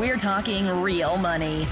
[0.00, 1.66] We're talking real money.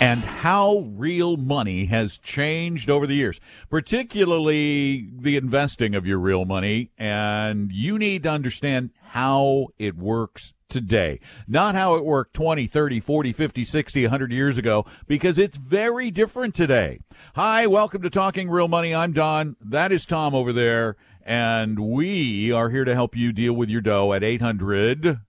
[0.00, 3.38] and how real money has changed over the years,
[3.70, 6.90] particularly the investing of your real money.
[6.98, 12.98] And you need to understand how it works today, not how it worked 20, 30,
[12.98, 16.98] 40, 50, 60, 100 years ago, because it's very different today.
[17.36, 18.92] Hi, welcome to Talking Real Money.
[18.92, 19.54] I'm Don.
[19.60, 20.96] That is Tom over there.
[21.24, 25.20] And we are here to help you deal with your dough at 800-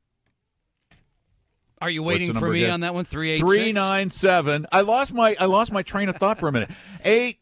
[1.83, 2.71] Are you waiting for me again?
[2.71, 3.03] on that one?
[3.03, 4.65] Three eight Three nine seven.
[4.71, 6.69] I lost my I lost my train of thought for a minute.
[7.03, 7.39] Eight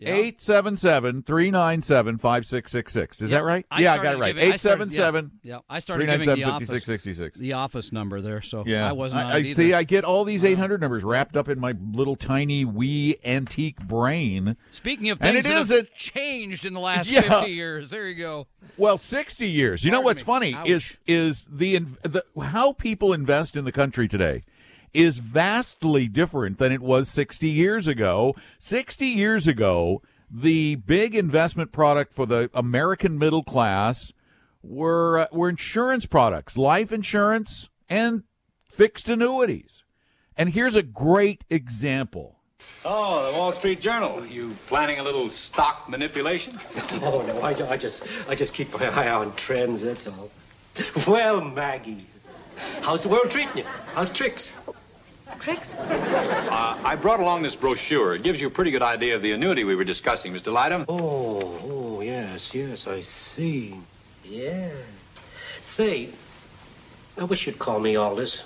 [0.00, 0.14] Yeah.
[0.14, 3.20] eight seven seven three nine seven five six six six.
[3.20, 3.66] Is that right?
[3.78, 4.36] yeah, I got it right.
[4.38, 5.30] Eight seven seven.
[5.42, 7.38] Yeah, I started giving the office six sixty six.
[7.38, 9.74] the office number there, so Yeah, I wasn't on I, see.
[9.74, 13.78] I get all these eight hundred numbers wrapped up in my little tiny wee antique
[13.86, 14.56] brain.
[14.70, 17.20] Speaking of And things it that is have a- changed in the last Yeah.
[17.20, 18.46] fifty years, there you go.
[18.78, 19.84] Well, sixty years.
[19.84, 20.24] You know what's me.
[20.24, 20.68] funny Ouch.
[20.68, 24.44] is is the, the how people invest in the country today
[24.92, 28.34] is vastly different than it was sixty years ago.
[28.58, 34.12] Sixty years ago, the big investment product for the American middle class
[34.62, 38.24] were uh, were insurance products, life insurance and
[38.62, 39.84] fixed annuities.
[40.36, 42.36] And here's a great example.
[42.84, 44.24] Oh, the Wall Street Journal.
[44.24, 46.58] You planning a little stock manipulation?
[47.02, 49.82] Oh no, I, I just I just keep my eye on trends.
[49.82, 50.30] That's all.
[51.06, 52.06] Well, Maggie,
[52.80, 53.64] how's the world treating you?
[53.94, 54.52] How's tricks?
[55.38, 55.74] Tricks?
[55.74, 58.14] Uh, I brought along this brochure.
[58.14, 60.52] It gives you a pretty good idea of the annuity we were discussing, Mr.
[60.52, 60.84] Lydham.
[60.88, 63.76] Oh, oh yes, yes, I see.
[64.24, 64.70] Yeah.
[65.62, 66.10] Say,
[67.16, 68.42] I wish you'd call me all this.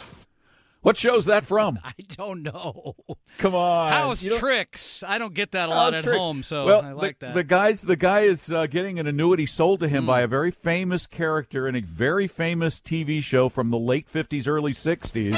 [0.82, 1.78] What show's that from?
[1.84, 2.94] I don't know.
[3.38, 3.90] Come on.
[3.90, 5.02] How's You don't- tricks?
[5.04, 6.16] I don't get that a lot at trick.
[6.16, 7.34] home, so well, I like the, that.
[7.34, 10.08] The guys, the guy is uh, getting an annuity sold to him Hmm.
[10.08, 14.46] by a very famous character in a very famous TV show from the late fifties,
[14.46, 15.36] early sixties.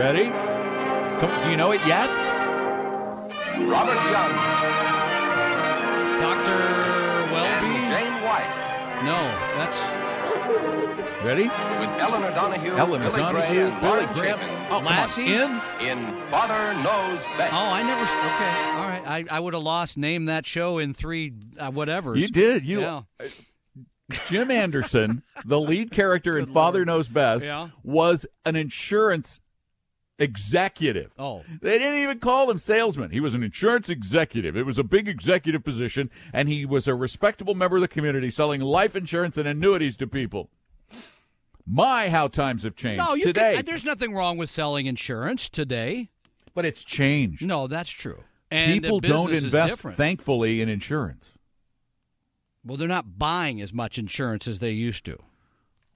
[0.00, 0.30] Ready?
[1.20, 2.08] Come, do you know it yet?
[3.68, 4.32] Robert Young,
[6.18, 6.56] Doctor
[7.30, 7.74] Welby.
[7.92, 9.20] Jane Wyatt, No,
[9.58, 9.78] that's
[11.22, 11.42] Ready?
[11.42, 14.72] with Elinor Donahue, Elinor Billy Donahue, Gray, and Billy Warren Graham.
[14.72, 14.78] Oh.
[14.78, 15.34] Lassie?
[15.34, 15.60] In?
[15.86, 17.52] in Father Knows Best.
[17.52, 18.00] Oh, I never.
[18.00, 19.02] Okay, all right.
[19.30, 22.16] I, I would have lost name that show in three uh, whatever.
[22.16, 22.64] You did.
[22.64, 22.80] You.
[22.80, 23.02] Yeah.
[24.28, 26.86] Jim Anderson, the lead character in Father.
[26.86, 27.68] Knows Best, Yeah.
[27.84, 29.42] was an insurance
[30.20, 31.12] executive.
[31.18, 33.10] Oh, They didn't even call him salesman.
[33.10, 34.56] He was an insurance executive.
[34.56, 38.30] It was a big executive position, and he was a respectable member of the community
[38.30, 40.50] selling life insurance and annuities to people.
[41.66, 43.56] My, how times have changed no, you today.
[43.56, 46.10] Can, there's nothing wrong with selling insurance today.
[46.54, 47.44] but it's changed.
[47.46, 48.24] No, that's true.
[48.50, 51.32] And People don't invest, thankfully, in insurance.
[52.64, 55.18] well, they're not buying as much insurance as they used to.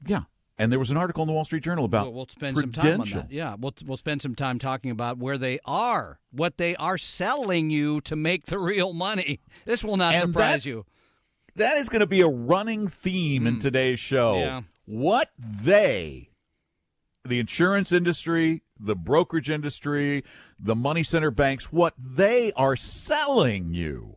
[0.07, 0.23] Yeah.
[0.57, 2.71] And there was an article in the Wall Street Journal about We'll, we'll spend some
[2.71, 3.33] time on that.
[3.33, 7.71] Yeah, we'll we'll spend some time talking about where they are, what they are selling
[7.71, 9.41] you to make the real money.
[9.65, 10.85] This will not And surprise you.
[11.57, 14.35] That is going to be a running theme in today's show.
[14.35, 14.41] Hmm.
[14.41, 14.63] Yeah.
[14.87, 16.31] What they,
[17.25, 20.25] the insurance industry, the brokerage industry,
[20.59, 24.14] the money center banks, what they are selling you.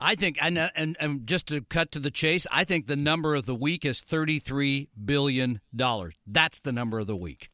[0.00, 3.34] I think, and, and and just to cut to the chase, I think the number
[3.34, 6.14] of the week is thirty-three billion dollars.
[6.26, 7.50] That's the number of the week.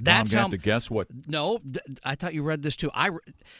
[0.00, 0.48] That's I'm how.
[0.48, 1.08] to guess what.
[1.26, 2.90] No, th- I thought you read this too.
[2.94, 3.10] I.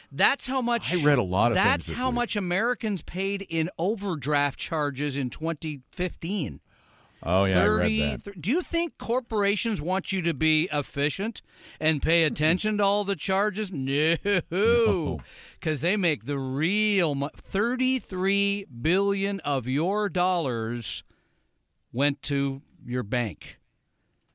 [0.09, 0.93] That's how much.
[0.95, 2.15] I read a lot of That's how week.
[2.15, 6.61] much Americans paid in overdraft charges in 2015.
[7.21, 8.23] Oh yeah, I read that.
[8.23, 11.41] th- Do you think corporations want you to be efficient
[11.79, 13.71] and pay attention to all the charges?
[13.73, 15.19] No,
[15.59, 21.03] because they make the real mo- thirty-three billion of your dollars
[21.91, 23.59] went to your bank.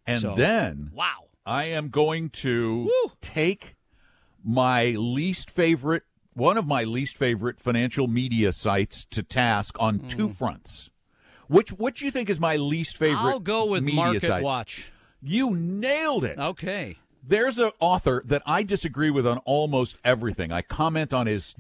[0.07, 1.29] And So- then Wow.
[1.47, 3.13] I am going to Woo.
[3.21, 3.77] take
[4.43, 6.03] my least favorite,
[6.35, 10.35] one of my least favorite financial media sites to task on two mm.
[10.37, 10.91] fronts.
[11.49, 13.21] Which which you think is my least favorite?
[13.21, 14.43] I'll go with Market site?
[14.43, 14.91] Watch.
[15.23, 16.39] You nailed it.
[16.39, 16.99] Okay.
[17.27, 20.53] There's an author that I disagree with on almost everything.
[20.53, 21.55] I comment on his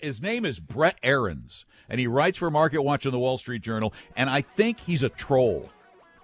[0.00, 3.62] his name is Brett Arends, and he writes for Market Watch and the Wall Street
[3.62, 5.70] Journal, and I think he's a troll.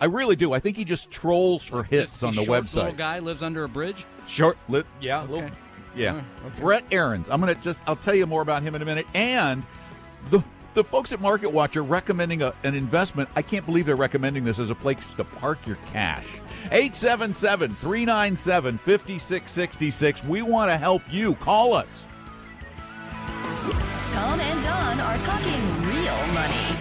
[0.00, 0.52] I really do.
[0.52, 2.74] I think he just trolls for hits This on the short website.
[2.76, 4.04] Little guy lives under a bridge.
[4.26, 5.48] Short, li- yeah, a little,
[5.94, 6.20] yeah.
[6.44, 6.60] Okay.
[6.60, 7.28] Brett Arends.
[7.30, 7.80] I'm gonna just.
[7.86, 9.06] I'll tell you more about him in a minute.
[9.14, 9.62] And
[10.30, 10.42] the
[10.74, 13.28] the folks at Market Watch are recommending a, an investment.
[13.36, 16.40] I can't believe they're recommending this as a place to park your cash.
[16.70, 20.24] 877 397 5666.
[20.24, 21.34] We want to help you.
[21.36, 22.04] Call us.
[24.10, 26.78] Tom and Don are talking real money.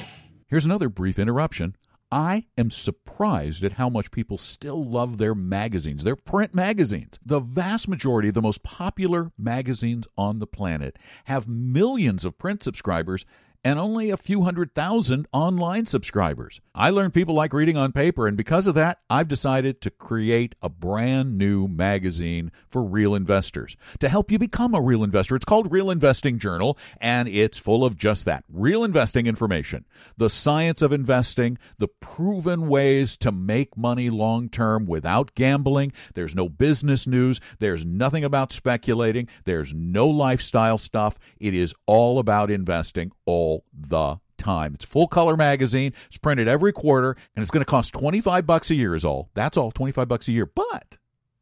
[0.48, 1.76] Here's another brief interruption.
[2.12, 7.18] I am surprised at how much people still love their magazines, their print magazines.
[7.26, 12.64] The vast majority of the most popular magazines on the planet have millions of print
[12.64, 13.26] subscribers
[13.64, 16.60] and only a few hundred thousand online subscribers.
[16.74, 20.56] I learned people like reading on paper, and because of that, I've decided to create
[20.62, 25.36] a brand new magazine for real investors to help you become a real investor.
[25.36, 29.86] It's called Real Investing Journal, and it's full of just that real investing information,
[30.18, 35.92] the science of investing, the proven ways to make money long term without gambling.
[36.16, 41.20] There's no business news, there's nothing about speculating, there's no lifestyle stuff.
[41.40, 44.74] It is all about investing all the time.
[44.74, 45.94] It's full color magazine.
[46.08, 49.30] It's printed every quarter and it's going to cost 25 bucks a year is all.
[49.34, 50.46] That's all 25 bucks a year.
[50.46, 50.98] But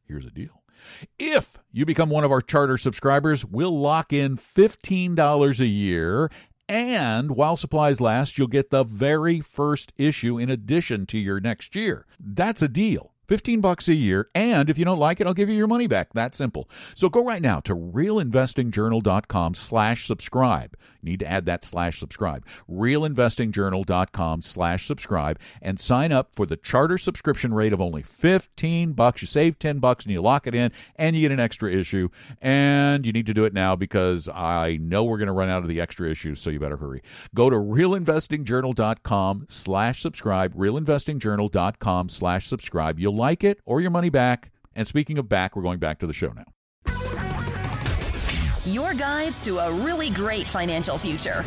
[0.06, 0.63] here's the deal.
[1.17, 6.29] If you become one of our charter subscribers, we'll lock in $15 a year
[6.69, 11.75] and while supplies last, you'll get the very first issue in addition to your next
[11.75, 12.06] year.
[12.19, 13.15] That's a deal.
[13.29, 15.85] 15 bucks a year and if you don't like it i'll give you your money
[15.85, 16.11] back.
[16.13, 16.67] That simple.
[16.95, 20.75] So go right now to realinvestingjournal.com slash subscribe.
[21.01, 22.45] Need to add that slash subscribe.
[22.69, 29.21] realinvestingjournal.com slash subscribe and sign up for the charter subscription rate of only 15 bucks.
[29.21, 32.09] You save 10 bucks and you lock it in and you get an extra issue.
[32.41, 35.61] And you need to do it now because i know we're going to run out
[35.61, 37.03] of the extra issues so you better hurry.
[37.35, 42.99] Go to realinvestingjournal.com slash subscribe realinvestingjournal.com slash subscribe.
[42.99, 46.07] You'll like it or your money back and speaking of back we're going back to
[46.07, 46.45] the show now
[48.66, 51.44] Your guides to a really great financial future.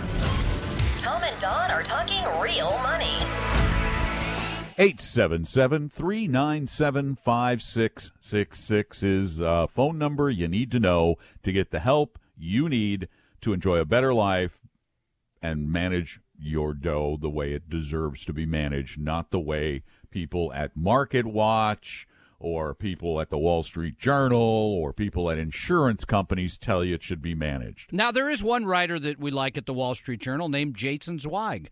[0.98, 3.14] Tom and Don are talking real money.
[4.78, 12.18] 877 397 5666 is a phone number you need to know to get the help
[12.36, 13.08] you need
[13.42, 14.60] to enjoy a better life
[15.42, 20.52] and manage your dough the way it deserves to be managed, not the way people
[20.52, 22.06] at Market Watch
[22.38, 27.02] or people at the Wall Street Journal or people at insurance companies tell you it
[27.02, 27.92] should be managed.
[27.92, 31.18] Now there is one writer that we like at the Wall Street Journal named Jason
[31.18, 31.70] Zweig.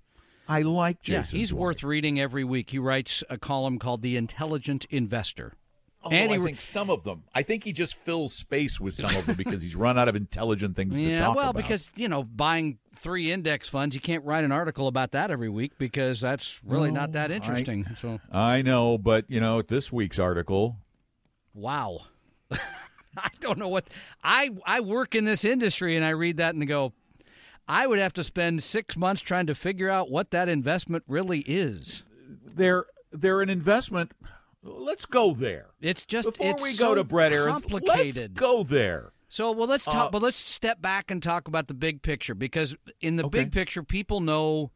[0.49, 1.37] I like Jason.
[1.37, 1.61] yeah, he's Zweig.
[1.61, 2.71] worth reading every week.
[2.71, 5.55] He writes a column called The Intelligent Investor.
[6.03, 7.25] Although And he I think some of them.
[7.35, 10.17] I think he just fills space with some of them because he's run out of
[10.17, 11.63] intelligent things to Yeah, talk well, about.
[11.63, 15.49] because you know, buying three index funds, you can't write an article about that every
[15.51, 17.87] week because that's really not that oh, I- interesting.
[18.01, 20.77] so, I know, but you know, this week's article.
[21.55, 22.01] wow.
[23.17, 23.89] I don't know what
[24.23, 26.93] I I work in this industry and I read that and go,
[27.69, 31.41] I would have to spend six months trying to figure out what that investment really
[31.41, 32.03] is.
[32.55, 34.13] They're they're an investment.
[34.63, 35.69] Let's go there.
[35.81, 38.33] It's just Before it's we so go to Brett Arends, complicated.
[38.33, 39.13] let's go there.
[39.29, 42.35] So well, let's talk, Uh, but let's step back and talk about the big picture
[42.35, 43.45] because in the Okay.
[43.45, 44.71] big picture, people know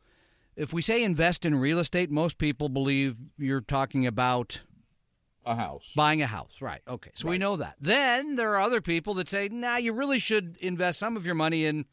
[0.56, 4.60] if we say invest in real estate, most people believe you're talking about
[5.44, 5.92] A house.
[5.94, 6.80] buying a house, right?
[6.88, 7.76] Okay, so we know that.
[7.80, 11.34] Then there are other people that say, "Nah, you really should invest some of your
[11.34, 11.84] money in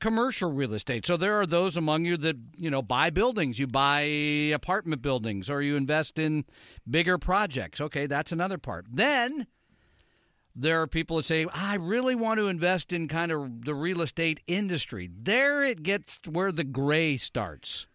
[0.00, 3.66] commercial real estate." So there are those among you that you know buy buildings, you
[3.66, 6.44] buy apartment buildings, or you invest in
[6.88, 7.80] bigger projects.
[7.80, 8.86] Okay, that's another part.
[8.90, 9.46] Then
[10.58, 14.02] there are people that say, I really want to invest in kind of the real
[14.02, 15.08] estate industry.
[15.08, 17.86] There it gets where the gray starts.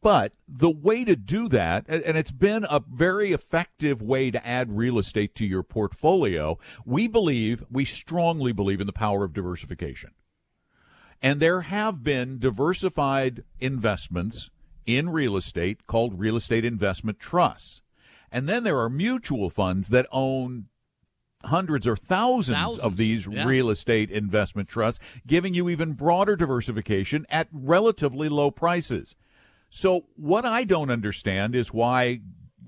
[0.00, 4.76] But the way to do that, and it's been a very effective way to add
[4.76, 10.10] real estate to your portfolio, we believe, we strongly believe in the power of diversification.
[11.20, 14.50] And there have been diversified investments
[14.86, 17.82] in real estate called real estate investment trusts.
[18.30, 20.66] And then there are mutual funds that own
[21.44, 23.44] hundreds or thousands, Thousands, of these yeah.
[23.44, 29.14] real estate investment trusts, giving you even broader diversification at relatively low prices.
[29.70, 32.20] So, what I don't understand is why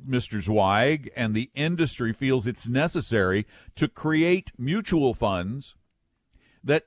[0.07, 0.43] Mr.
[0.43, 5.75] Zweig and the industry feels it's necessary to create mutual funds
[6.63, 6.85] that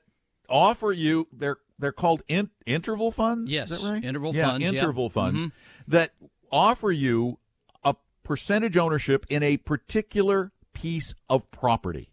[0.54, 3.50] offer you they're they're called in, interval funds.
[3.50, 4.04] Yes, is that right?
[4.04, 4.70] interval yeah, funds, yeah.
[4.70, 5.52] Interval funds Mhm.
[5.88, 6.12] that
[6.52, 7.40] offer you
[7.82, 12.10] a percentage ownership in a particular piece of property.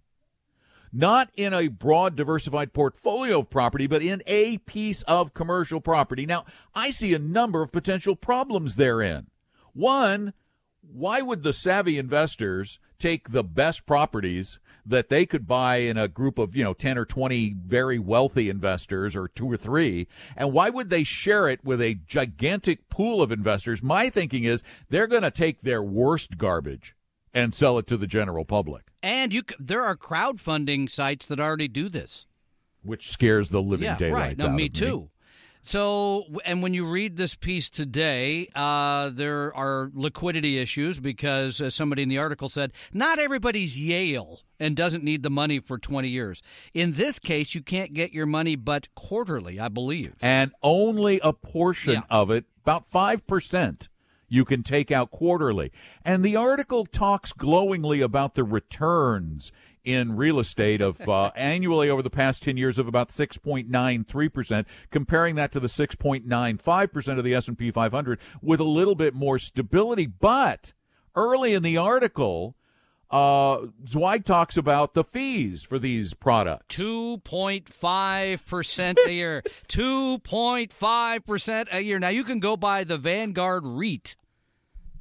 [0.91, 6.25] Not in a broad, diversified portfolio of property, but in a piece of commercial property.
[6.25, 6.43] Now,
[6.75, 9.27] I see a number of potential problems therein.
[9.73, 10.33] One,
[10.81, 16.07] why would the savvy investors take the best properties that they could buy in a
[16.07, 20.07] group of, you know, 10 or 20 very wealthy investors or two or three.
[20.35, 23.83] And why would they share it with a gigantic pool of investors?
[23.83, 26.95] My thinking is they're going to take their worst garbage
[27.33, 28.91] and sell it to the general public.
[29.01, 32.25] And you, c- there are crowdfunding sites that already do this.
[32.83, 34.37] Which scares the living yeah, daylights right.
[34.37, 35.09] No, out me of too.
[35.63, 41.75] So, and when you read this piece today, uh, there are liquidity issues because, as
[41.75, 46.07] somebody in the article said, not everybody's Yale and doesn't need the money for 20
[46.07, 46.41] years.
[46.73, 50.15] In this case, you can't get your money but quarterly, I believe.
[50.21, 52.01] And only a portion Yeah.
[52.09, 53.87] of it, about 5%,
[54.27, 55.71] you can take out quarterly.
[56.03, 59.51] And the article talks glowingly about the returns
[59.83, 65.35] in real estate of uh, annually over the past 10 years of about 6.93%, comparing
[65.35, 70.07] that to the 6.95% of the S&P 500 with a little bit more stability.
[70.07, 70.73] But
[71.15, 72.55] early in the article,
[73.11, 76.77] uh, Zweig talks about the fees for these products.
[76.77, 79.43] 2.5% a year.
[79.67, 81.99] 2.5% a year.
[81.99, 84.15] Now, you can go buy the Vanguard REIT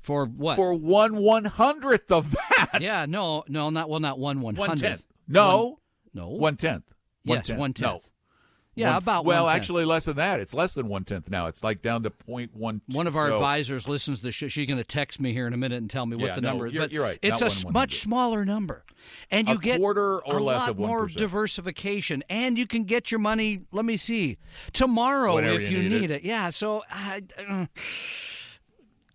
[0.02, 0.57] for what?
[0.57, 2.78] For one one hundredth of that.
[2.80, 4.88] yeah, no, no, not, well, not one one One hundredth.
[4.90, 5.04] tenth.
[5.28, 5.78] No.
[6.14, 6.28] No.
[6.28, 6.85] One tenth.
[7.25, 7.92] Yes, one tenth.
[7.92, 8.00] No.
[8.76, 10.38] Yeah, One- about Well, actually, less than that.
[10.40, 11.49] It's less than one tenth now.
[11.49, 12.80] It's like down to point one.
[12.87, 14.47] One of our so- advisors listens to the show.
[14.49, 16.40] She's going to text me here in a minute and tell me what Yeah, the
[16.40, 16.73] no, number is.
[16.73, 17.19] you're- but you're right.
[17.21, 18.85] It's Not a one much smaller number,
[19.30, 22.85] and A you get quarter or a less lot of more diversification, and you can
[22.85, 23.62] get your money.
[23.73, 24.38] Let me see
[24.73, 26.16] tomorrow if you you need need it.
[26.19, 26.25] it.
[26.25, 26.50] Yeah.
[26.50, 27.66] So I, uh,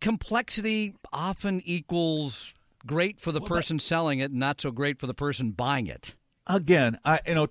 [0.06, 2.54] complexity often equals
[2.86, 6.14] great for the person selling it, and not so great for the person buying it.
[6.46, 7.48] again, I you know,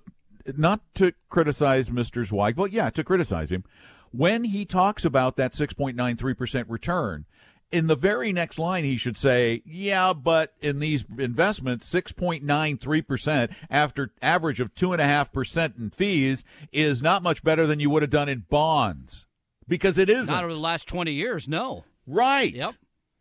[0.55, 2.25] not to criticize Mr.
[2.25, 3.65] Zweig, but yeah, to criticize him.
[4.11, 7.25] When he talks about that 6.93% return,
[7.73, 14.13] in the very next line, he should say, yeah, but in these investments, 6.93% after
[14.21, 18.45] average of 2.5% in fees is not much better than you would have done in
[18.49, 19.25] bonds.
[19.67, 20.33] Because it isn't.
[20.33, 21.47] Not over the last twenty years.
[21.47, 21.85] No.
[22.07, 22.53] Right.
[22.53, 22.73] Yep.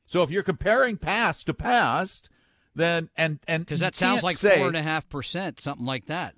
[0.07, 2.31] So if you're comparing past to past,
[2.75, 6.07] then and and Because that sounds like say, four and a half percent, something like
[6.07, 6.35] that.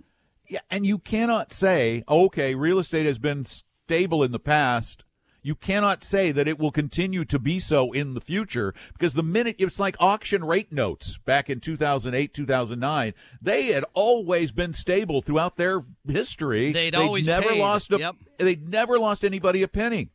[0.49, 5.03] Yeah, and you cannot say, okay, real estate has been stable in the past.
[5.43, 9.23] You cannot say that it will continue to be so in the future because the
[9.23, 15.23] minute it's like auction rate notes back in 2008, 2009, they had always been stable
[15.23, 16.73] throughout their history.
[16.73, 17.61] They'd always never paid.
[17.61, 18.17] lost a, Yep.
[18.39, 20.11] they'd never lost anybody a penny.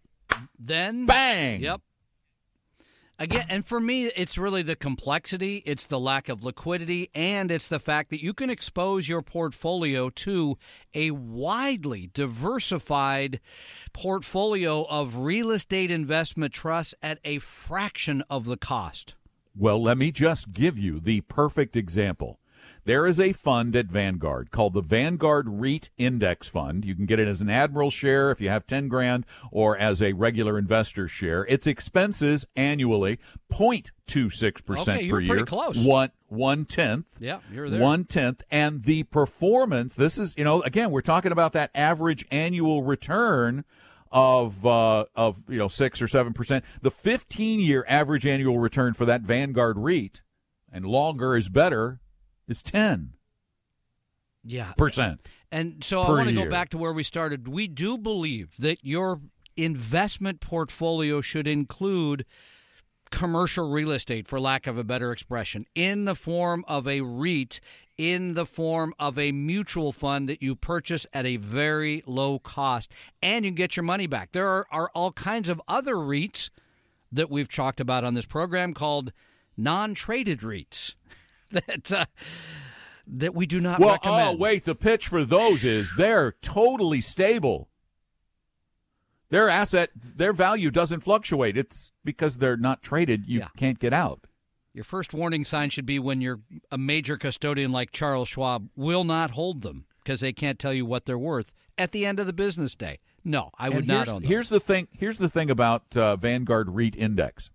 [0.60, 1.62] Then Bang.
[1.62, 1.82] Yep.
[3.22, 7.68] Again, and for me, it's really the complexity, it's the lack of liquidity, and it's
[7.68, 10.58] the fact that you can expose your portfolio to
[10.96, 13.40] a widely diversified
[13.94, 19.14] portfolio of real estate investment trusts at a fraction of the cost.
[19.56, 22.41] Well, let me just give you the perfect example.
[22.84, 26.84] There is a fund at Vanguard called the Vanguard REIT Index Fund.
[26.84, 30.02] You can get it as an Admiral share if you have 10 grand or as
[30.02, 31.46] a regular investor share.
[31.46, 33.20] Its expenses annually
[33.52, 35.30] 0.26% Okay, per year.
[35.30, 35.78] pretty close.
[35.78, 37.08] One one tenth.
[37.20, 37.80] Yeah, you're there.
[37.82, 38.42] One tenth.
[38.50, 43.66] And the performance, this is, you know, again, we're talking about that average annual return
[44.12, 46.66] of uh, of you know six or seven percent.
[46.82, 50.22] The 15 year average annual return for that Vanguard REIT,
[50.72, 52.00] and longer is better,
[52.48, 53.14] is 10
[54.44, 54.74] Yeah.
[54.74, 55.22] percent.
[55.52, 57.48] And so I want to go back to where we started.
[57.48, 59.20] We do believe that your
[59.58, 62.26] investment portfolio should include
[63.12, 67.60] commercial real estate, for lack of a better expression, in the form of a REIT,
[67.98, 72.90] in the form of a mutual fund that you purchase at a very low cost,
[73.22, 74.32] and you can get your money back.
[74.32, 76.50] There are, are all kinds of other REITs
[77.12, 79.12] that we've talked about on this program called
[79.58, 80.96] non-traded REITs
[81.68, 82.06] that uh,
[83.08, 84.30] that we do not Well, recommend.
[84.30, 87.70] oh wait, the pitch for those is they're totally stable.
[89.30, 91.58] Their asset, their value doesn't fluctuate.
[91.58, 93.26] It's because they're not traded.
[93.28, 93.48] You Yeah.
[93.56, 94.28] can't get out.
[94.74, 96.42] Your first warning sign should be when you're
[96.72, 100.86] a major custodian like Charles Schwab will not hold them because they can't tell you
[100.86, 103.00] what they're worth at the end of the business day.
[103.24, 104.30] No, I would not own them.
[104.30, 104.88] Here's the thing.
[104.92, 107.50] Here's the thing about uh, Vanguard REIT Index.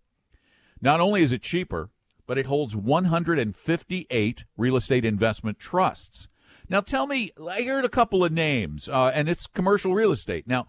[0.81, 1.91] Not only is it cheaper,
[2.27, 6.29] but it holds 158 real estate investment trusts.
[6.69, 10.49] Now, tell me, I heard a couple of names, uh, and it's commercial real estate.
[10.49, 10.67] Now,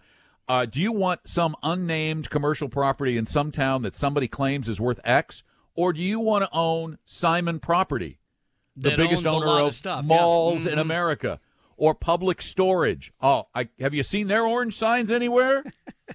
[0.48, 4.80] uh, do you want some unnamed commercial property in some town that somebody claims is
[4.80, 5.42] worth X,
[5.74, 8.18] or do you want to own Simon Property?
[8.78, 10.16] the That biggest owner of of stuff, yeah.
[10.16, 10.78] malls in.
[10.78, 11.40] America,
[11.76, 13.12] or Public Storage.
[13.20, 15.64] Oh, I, have you seen their orange signs anywhere?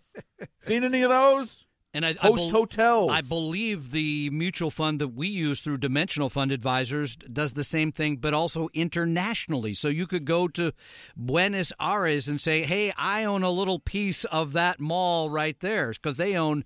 [0.61, 1.65] seen any of those?
[1.93, 3.11] And I, I Host hotels.
[3.11, 7.91] I believe the mutual fund that we use through Dimensional Fund Advisors does the same
[7.91, 9.75] thing, but also internationally.
[9.75, 10.73] So you could go to
[11.15, 15.91] Buenos Aires and say, "Hey, I own a little piece of that mall right there,"
[15.91, 16.65] because they own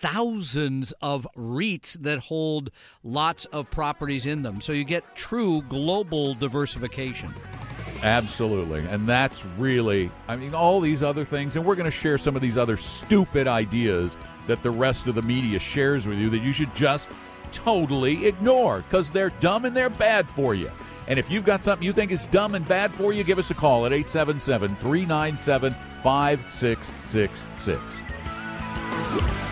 [0.00, 2.70] thousands of REITs that hold
[3.02, 4.60] lots of properties in them.
[4.60, 7.32] So you get true global diversification.
[8.02, 8.80] Absolutely.
[8.80, 12.36] And that's really, I mean, all these other things, and we're going to share some
[12.36, 16.42] of these other stupid ideas that the rest of the media shares with you that
[16.42, 17.08] you should just
[17.52, 20.70] totally ignore because they're dumb and they're bad for you.
[21.08, 23.50] And if you've got something you think is dumb and bad for you, give us
[23.50, 25.72] a call at 877 397
[26.02, 28.02] 5666.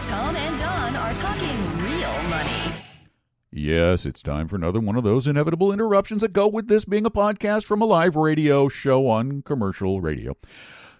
[0.08, 2.50] Tom and Don are talking real money.
[3.56, 7.06] Yes, it's time for another one of those inevitable interruptions that go with this being
[7.06, 10.36] a podcast from a live radio show on commercial radio.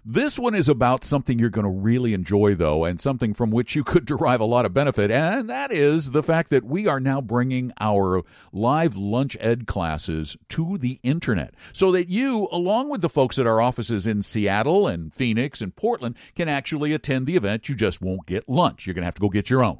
[0.07, 3.75] This one is about something you're going to really enjoy, though, and something from which
[3.75, 6.99] you could derive a lot of benefit, and that is the fact that we are
[6.99, 8.21] now bringing our
[8.53, 13.47] live lunch ed classes to the internet so that you, along with the folks at
[13.47, 17.67] our offices in Seattle and Phoenix and Portland, can actually attend the event.
[17.67, 18.85] You just won't get lunch.
[18.85, 19.79] You're going to have to go get your own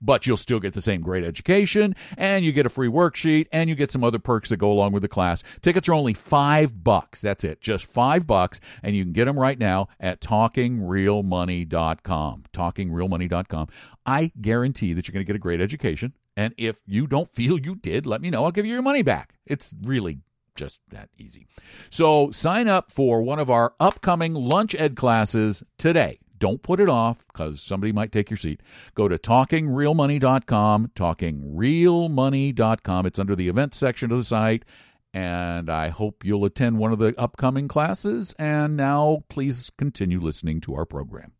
[0.00, 3.68] but you'll still get the same great education and you get a free worksheet and
[3.68, 5.42] you get some other perks that go along with the class.
[5.62, 7.20] Tickets are only five bucks.
[7.20, 7.60] That's it.
[7.60, 8.58] Just five bucks.
[8.82, 12.44] And you can get them right now at talkingrealmoney.com.
[12.52, 13.68] Talkingrealmoney.com.
[14.06, 16.14] I guarantee that you're going to get a great education.
[16.36, 18.44] And if you don't feel you did, let me know.
[18.44, 19.34] I'll give you your money back.
[19.46, 20.20] It's really
[20.56, 21.46] just that easy.
[21.90, 26.18] So sign up for one of our upcoming lunch ed classes today.
[26.38, 28.60] Don't put it off because somebody might take your seat.
[28.94, 33.06] Go to talkingrealmoney.com, talkingrealmoney.com.
[33.06, 34.64] It's under the events section of the site.
[35.12, 38.34] And I hope you'll attend one of the upcoming classes.
[38.38, 41.34] And now, please continue listening to our program.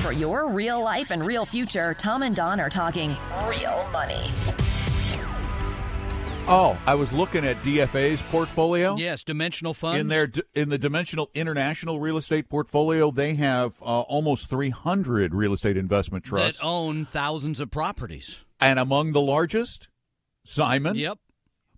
[0.00, 3.16] For your real life and real future, Tom and Don are talking
[3.48, 4.73] real money.
[6.46, 8.96] Oh, I was looking at DFA's portfolio.
[8.96, 9.98] Yes, dimensional funds.
[10.00, 15.54] In their in the Dimensional International Real Estate portfolio, they have uh, almost 300 real
[15.54, 18.36] estate investment trusts, that own thousands of properties.
[18.60, 19.88] and among the largest,
[20.44, 21.18] Simon, Yep.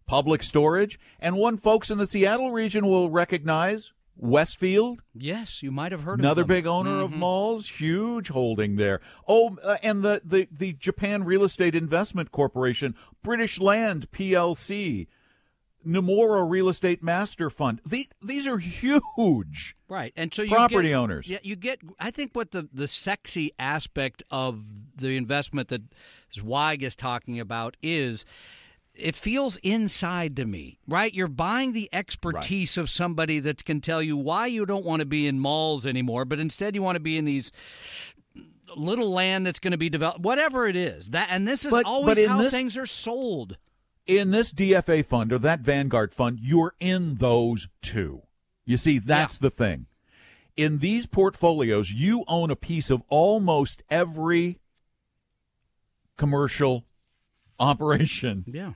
[0.09, 5.93] Public Storage, and one folks in the Seattle region will recognize Westfield, Yes, you might
[5.93, 7.17] have heard another of big owner of Mhm.
[7.19, 9.01] malls, huge holding there.
[9.29, 15.07] Oh, uh, and the, the the Japan Real Estate Investment Corporation, British Land PLC,
[15.87, 17.81] Nomura Real Estate Master Fund.
[17.87, 19.77] These these are huge.
[19.89, 21.29] Right, and so you Property get- owners.
[21.29, 21.81] Yeah, you get.
[22.01, 24.65] I think what the the sexy aspect of
[24.97, 25.83] the investment that
[26.35, 28.25] Zweig is talking about is.
[28.99, 31.13] It feels inside to me, right?
[31.13, 35.07] You're buying the expertise of somebody that can tell you why you don't want to
[35.07, 37.53] be in malls anymore, but instead you want to be in these
[38.75, 41.11] little land that's going to be developed, whatever it is.
[41.11, 43.59] That and this is But- always but how this- things are sold.
[44.07, 48.23] In this DFA fund or that Vanguard fund, you're in those two.
[48.65, 49.87] You see, that's the thing.
[50.57, 54.59] In these portfolios, you own a piece of almost every
[56.17, 56.87] commercial
[57.59, 58.73] operation Yeah.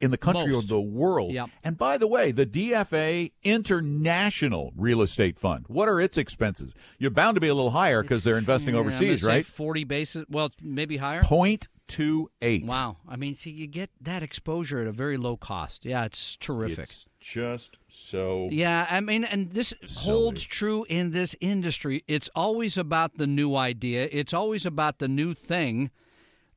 [0.00, 1.32] In the country or the world.
[1.32, 1.50] Yep.
[1.64, 6.74] And by the way, the DFA International Real Estate Fund, what are its expenses?
[6.98, 9.44] You're bound to be a little higher because they're investing Yeah, overseas, right?
[9.46, 11.22] Forty basis, well, maybe higher.
[11.22, 12.64] Point two eight.
[12.66, 12.96] Wow.
[13.08, 15.84] I mean, see, you get that exposure at a very low cost.
[15.84, 16.80] Yeah, it's terrific.
[16.80, 20.50] It's just so yeah, I mean, and this So holds big.
[20.50, 22.04] true in this industry.
[22.06, 25.90] It's always about the new idea, it's always about the new thing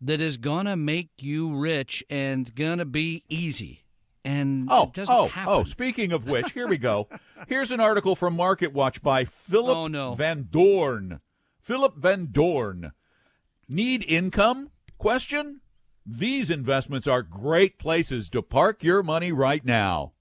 [0.01, 3.83] that is going to make you rich and going to be easy.
[4.25, 5.53] And Oh, it doesn't oh, oh happen.
[5.53, 5.63] oh!
[5.63, 7.07] Speaking of which, here we go.
[7.47, 10.13] Here's an article from Market Watch by Philip Oh, no.
[10.13, 11.21] Van Doorn.
[11.61, 12.91] Philip Van Doorn.
[13.69, 14.71] Need income?
[14.97, 15.61] Question.
[16.05, 20.13] These investments are great places to park your money right now.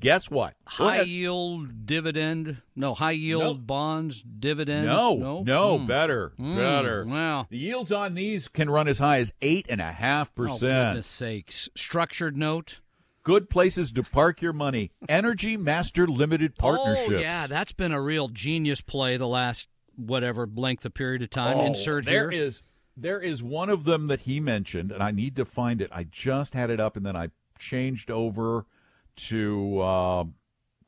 [0.00, 0.54] Guess what?
[0.66, 1.08] High ahead.
[1.08, 2.58] yield dividend?
[2.76, 4.86] No, high yield bonds dividend?
[4.86, 5.86] No, no, no, Hmm.
[5.86, 7.04] better, Mm, better.
[7.06, 7.46] wow.
[7.48, 10.60] The yields on these can run as high as eight and a half Oh, percent.
[10.94, 11.68] goodness sakes.
[11.76, 12.80] Structured note?
[13.22, 14.90] Good places to park your money.
[15.08, 17.10] Energy Master Limited Partnerships.
[17.14, 21.30] Oh, yeah, that's been a real genius play the last whatever length of period of
[21.30, 21.56] time.
[21.58, 22.42] Oh, Insert there here.
[22.42, 22.62] is
[22.96, 25.88] there is one of them that he mentioned, and I need to find it.
[25.92, 27.28] I just had it up, and then I
[27.58, 28.66] changed over
[29.16, 30.24] to uh,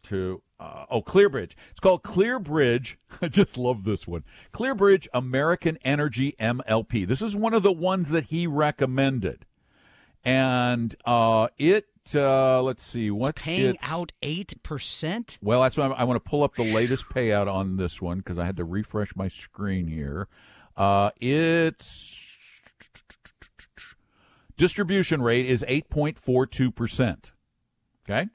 [0.04, 1.52] to uh, oh ClearBridge.
[1.70, 2.96] It's called ClearBridge.
[3.22, 4.24] I just love this one.
[4.52, 7.06] ClearBridge American Energy MLP.
[7.06, 9.46] This is one of the ones that he recommended,
[10.24, 13.10] and uh, it Uh, let's see.
[13.10, 15.38] What's Paying its- out 8%?
[15.42, 18.38] Well, that's why I, want to pull up the latest payout on this one because
[18.38, 20.28] I had to refresh my screen here.
[20.76, 22.16] Uh, its
[24.56, 27.32] distribution rate is 8.42%.
[28.08, 28.28] Okay?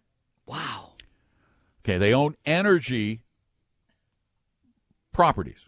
[0.45, 0.91] Wow.
[1.83, 3.23] Okay, they own energy
[5.11, 5.65] properties.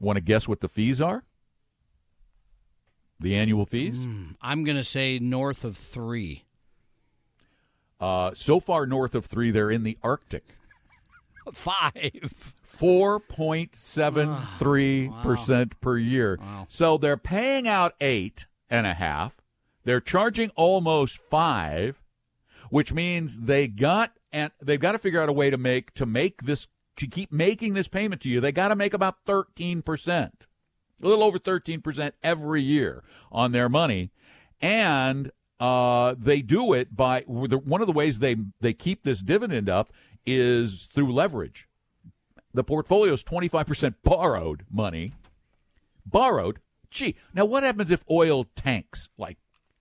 [0.00, 1.24] Want to guess what the fees are?
[3.20, 4.06] The annual fees?
[4.40, 6.44] I'm going to say north of 3.
[8.00, 10.44] Uh, so far north of three, they're in the Arctic.
[11.52, 11.92] 5.
[12.78, 16.38] 4.73% per year.
[16.40, 16.66] Wow.
[16.68, 19.37] So they're paying out eight and a half.
[19.88, 22.02] They're charging almost five,
[22.68, 26.04] which means they got and they've got to figure out a way to make to
[26.04, 28.38] make this to keep making this payment to you.
[28.38, 29.82] They got to make about 13%.
[30.12, 30.30] A
[31.00, 34.10] little over 13% every year on their money.
[34.60, 39.70] And uh, they do it by one of the ways they they keep this dividend
[39.70, 39.90] up
[40.26, 41.66] is through leverage
[42.52, 45.14] the portfolio is 25% borrowed money.
[46.04, 46.58] Borrowed?
[46.90, 49.38] Gee, now what happens if oil tanks like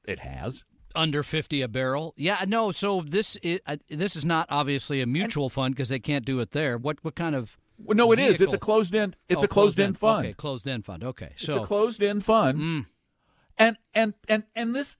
[0.07, 0.63] it has?
[0.95, 2.13] Under 50 a barrel?
[2.17, 5.99] Yeah, no, so this is, uh, this is not obviously a mutual fund because they
[5.99, 6.77] can't do it there.
[6.77, 8.41] What what kind of Well, no, it is.
[8.41, 9.15] It's a closed end.
[9.29, 10.25] It's Oh, a closed end fund.
[10.25, 11.03] Okay, closed end fund.
[11.03, 11.31] Okay.
[11.35, 12.85] It's So a closed end fund.
[13.59, 14.97] And and and and this,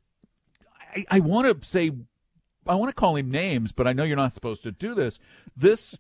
[0.96, 1.92] I, I want to say,
[2.68, 5.18] I want to call him names, but I know you're not supposed to do this.
[5.56, 5.98] This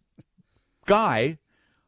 [0.86, 1.38] guy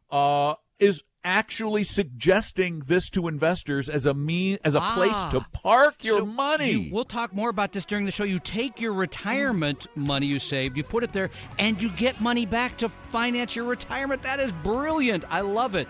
[0.10, 5.30] uh, is actually suggesting this to investors as a mean as a place Ah.
[5.32, 6.72] to park your So money.
[6.72, 8.24] you- we'll talk more about this during the show.
[8.24, 12.46] You take your retirement money you saved, you put it there, and you get money
[12.46, 14.22] back to finance your retirement.
[14.24, 15.26] That is brilliant.
[15.30, 15.88] I love it.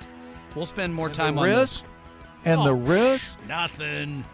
[0.56, 1.89] We'll spend more time the on risk this.
[2.46, 3.38] and the Oh, risk.
[3.48, 4.26] Nothing.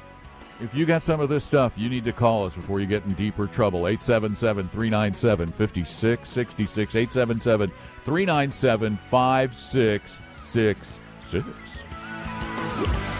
[0.61, 3.03] If you got some of this stuff, you need to call us before you get
[3.03, 3.89] in deeper trouble.
[3.89, 6.95] 877 397 5666.
[6.95, 7.71] 877
[8.05, 11.83] 397 5666.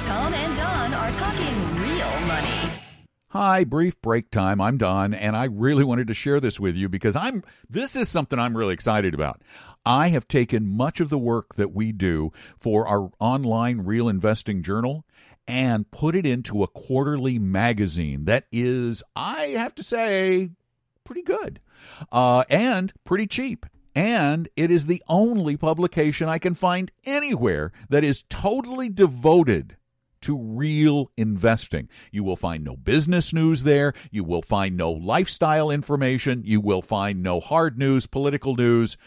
[0.06, 2.72] Tom and Don are talking real money.
[3.30, 4.62] Hi, brief break time.
[4.62, 8.08] I'm Don, and I really wanted to share this with you because I'm this is
[8.08, 9.42] something I'm really excited about.
[9.86, 14.64] I have taken much of the work that we do for our online real investing
[14.64, 15.04] journal
[15.48, 20.52] and put it into a quarterly magazine that is, I have to say,
[21.04, 21.60] pretty good
[22.12, 23.66] uh, and pretty cheap.
[23.96, 29.78] And it is the only publication I can find anywhere that is totally devoted
[30.22, 31.88] to real investing.
[32.12, 33.94] You will find no business news there.
[34.12, 36.42] You will find no lifestyle information.
[36.46, 38.98] You will find no hard news, political news,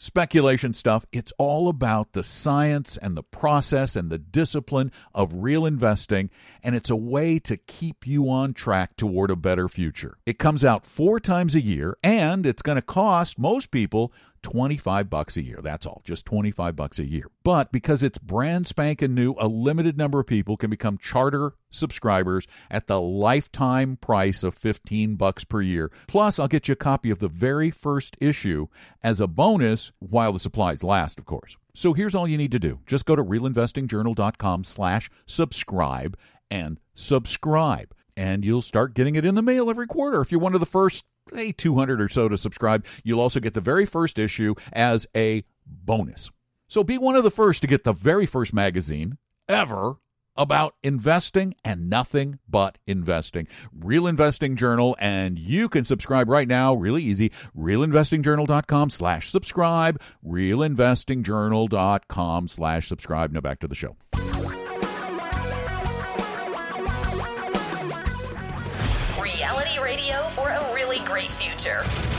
[0.00, 1.04] speculation stuff.
[1.12, 6.30] It's all about the science and the process and the discipline of real investing.
[6.62, 10.16] And it's a way to keep you on track toward a better future.
[10.24, 15.10] It comes out four times a year and it's going to cost most people 25
[15.10, 15.60] bucks a year.
[15.62, 17.30] That's all, just 25 bucks a year.
[17.42, 22.46] But because it's brand spanking new, a limited number of people can become charter subscribers
[22.70, 25.90] at the lifetime price of 15 bucks per year.
[26.06, 28.66] Plus, I'll get you a copy of the very first issue
[29.02, 31.56] as a bonus while the supplies last, of course.
[31.74, 32.80] So here's all you need to do.
[32.86, 36.16] Just go to realinvestingjournal.com slash subscribe
[36.50, 37.94] and subscribe.
[38.16, 40.20] And you'll start getting it in the mail every quarter.
[40.20, 42.86] If you're one of the first say 200 or so to subscribe.
[43.04, 46.30] You'll also get the very first issue as a bonus.
[46.68, 49.96] So be one of the first to get the very first magazine ever
[50.36, 53.48] about investing and nothing but investing.
[53.72, 57.30] Real Investing Journal, and you can subscribe right now, really easy.
[57.56, 60.00] RealInvestingJournal.com slash subscribe.
[60.24, 63.32] RealInvestingJournal.com slash subscribe.
[63.32, 63.96] Now back to the show.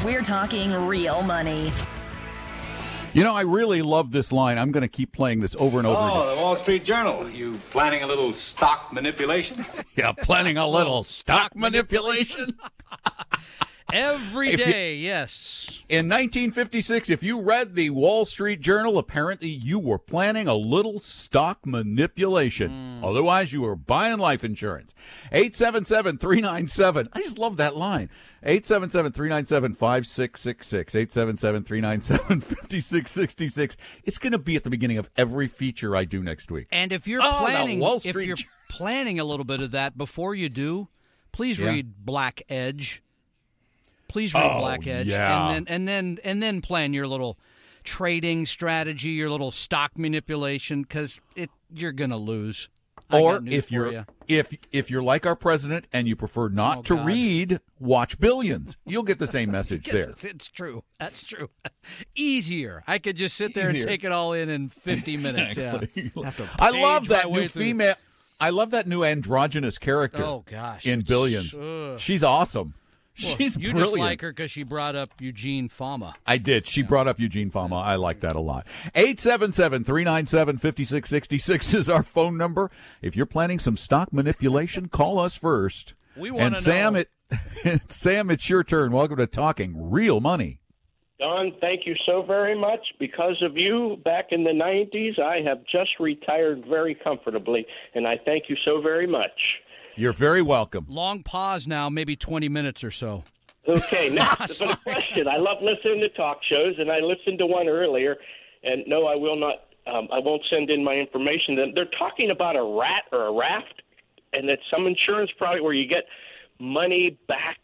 [0.03, 1.71] We're talking real money.
[3.13, 4.57] You know, I really love this line.
[4.57, 6.17] I'm going to keep playing this over and over oh, again.
[6.17, 7.29] Oh, the Wall Street Journal.
[7.29, 9.65] You planning a little stock manipulation?
[9.97, 12.57] Yeah, planning a little stock manipulation.
[13.93, 15.79] Every If you- yes.
[15.89, 20.99] In 1956, if you read the Wall Street Journal, apparently you were planning a little
[20.99, 22.99] stock manipulation.
[22.99, 23.05] Hmm.
[23.05, 24.93] Otherwise, you were buying life insurance.
[25.31, 27.09] 877 397.
[27.13, 28.09] I just love that line.
[28.43, 30.95] 877 397 5666.
[30.95, 33.77] 877 397 5666.
[34.03, 36.67] It's going to be at the beginning of every feature I do next week.
[36.71, 38.37] And if you're Oh, planning, Wall if you're
[38.69, 40.87] planning a little bit of that before you do,
[41.31, 41.67] please Yeah.
[41.69, 43.03] read Black Edge.
[44.11, 45.51] Please read Oh, Black Edge, yeah.
[45.51, 47.37] and then and then and then plan your little
[47.83, 52.67] trading strategy, your little stock manipulation, because it you're gonna lose.
[53.09, 54.03] I or if you're ya.
[54.27, 57.05] if if you're like our president and you prefer not Oh, to God.
[57.05, 58.77] read, watch Billions.
[58.85, 60.09] You'll get the same message there.
[60.09, 60.83] It's, it's true.
[60.99, 61.49] That's true.
[62.15, 62.83] Easier.
[62.87, 63.81] I could just sit there Easier.
[63.81, 65.57] and take it all in in 50 minutes.
[65.57, 66.11] Exactly.
[66.15, 66.31] Yeah.
[66.59, 67.61] I love that new through.
[67.63, 67.95] female.
[68.39, 70.23] I love that new androgynous character.
[70.23, 70.85] Oh, gosh.
[70.85, 71.55] in Billions,
[72.01, 72.73] she's awesome.
[73.23, 73.89] Well, she's you brilliant.
[73.89, 76.13] just like her because she brought up Eugene Fama.
[76.25, 76.67] I did.
[76.67, 77.75] She brought up Eugene Fama.
[77.77, 78.65] I like that a lot.
[78.95, 82.71] 877-397-5666 is our phone number.
[83.01, 85.93] If you're planning some stock manipulation, call us first.
[86.15, 86.99] We wanna And Sam, know.
[87.01, 87.09] it
[87.91, 88.91] Sam, it's your turn.
[88.91, 90.59] Welcome to Talking Real Money.
[91.19, 92.79] Don, thank you so very much.
[92.99, 98.17] Because of you, back in the 90s, I have just retired very comfortably, and I
[98.25, 99.29] thank you so very much.
[99.95, 100.85] You're very welcome.
[100.89, 103.23] Long pause now, maybe 20 minutes or so.
[103.67, 105.27] Okay, now for the question.
[105.27, 108.17] I love listening to talk shows, and I listened to one earlier,
[108.63, 109.55] and no, I will not.
[109.87, 111.55] Um, I won't send in my information.
[111.55, 113.81] They're- They're talking about a rat or a raft,
[114.33, 116.03] and it's some insurance product where you get
[116.59, 117.57] money back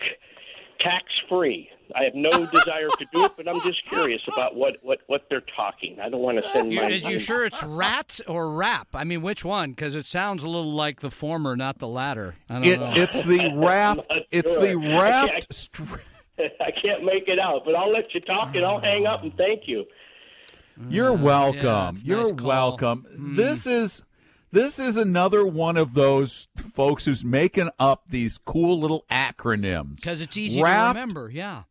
[0.80, 1.70] tax free.
[1.96, 5.26] I have no desire to do it, but I'm just curious about what, what, what
[5.30, 6.00] they're talking.
[6.02, 6.90] I don't want to send You, my.
[6.90, 8.88] is you sure it's rats or rap?
[8.94, 9.72] I mean, which one?
[9.72, 12.36] Because it sounds a little like the former, not the latter.
[12.50, 12.94] I don't It, know.
[12.96, 13.98] it's the raft.
[14.10, 14.62] not It's sure.
[14.62, 15.72] the I raft.
[15.74, 16.02] can't-
[16.62, 19.36] I can't make it out, but I'll let you talk and I'll hang up and
[19.36, 19.86] thank you.
[20.80, 21.96] Mm, You're welcome.
[21.96, 22.48] it's a You're nice call.
[22.48, 23.06] welcome.
[23.12, 23.36] Mm.
[23.36, 24.04] This is
[24.52, 29.96] this is another one of those folks who's making up these cool little acronyms.
[29.96, 31.30] Because it's easy Raft- to remember.
[31.32, 31.64] Yeah.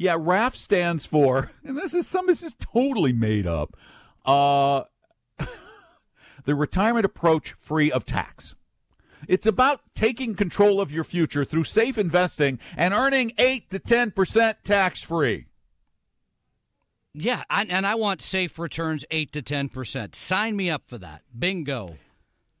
[0.00, 3.76] Yeah, RAF stands for, and this is some this is totally made up.
[4.24, 4.84] Uh,
[6.44, 8.54] the retirement approach free of tax.
[9.26, 14.12] It's about taking control of your future through safe investing and earning eight to ten
[14.12, 15.46] percent tax free.
[17.12, 17.42] Yeah.
[17.50, 20.14] I, and I want safe returns 8 to 10%.
[20.14, 21.22] Sign me up for that.
[21.36, 21.96] Bingo.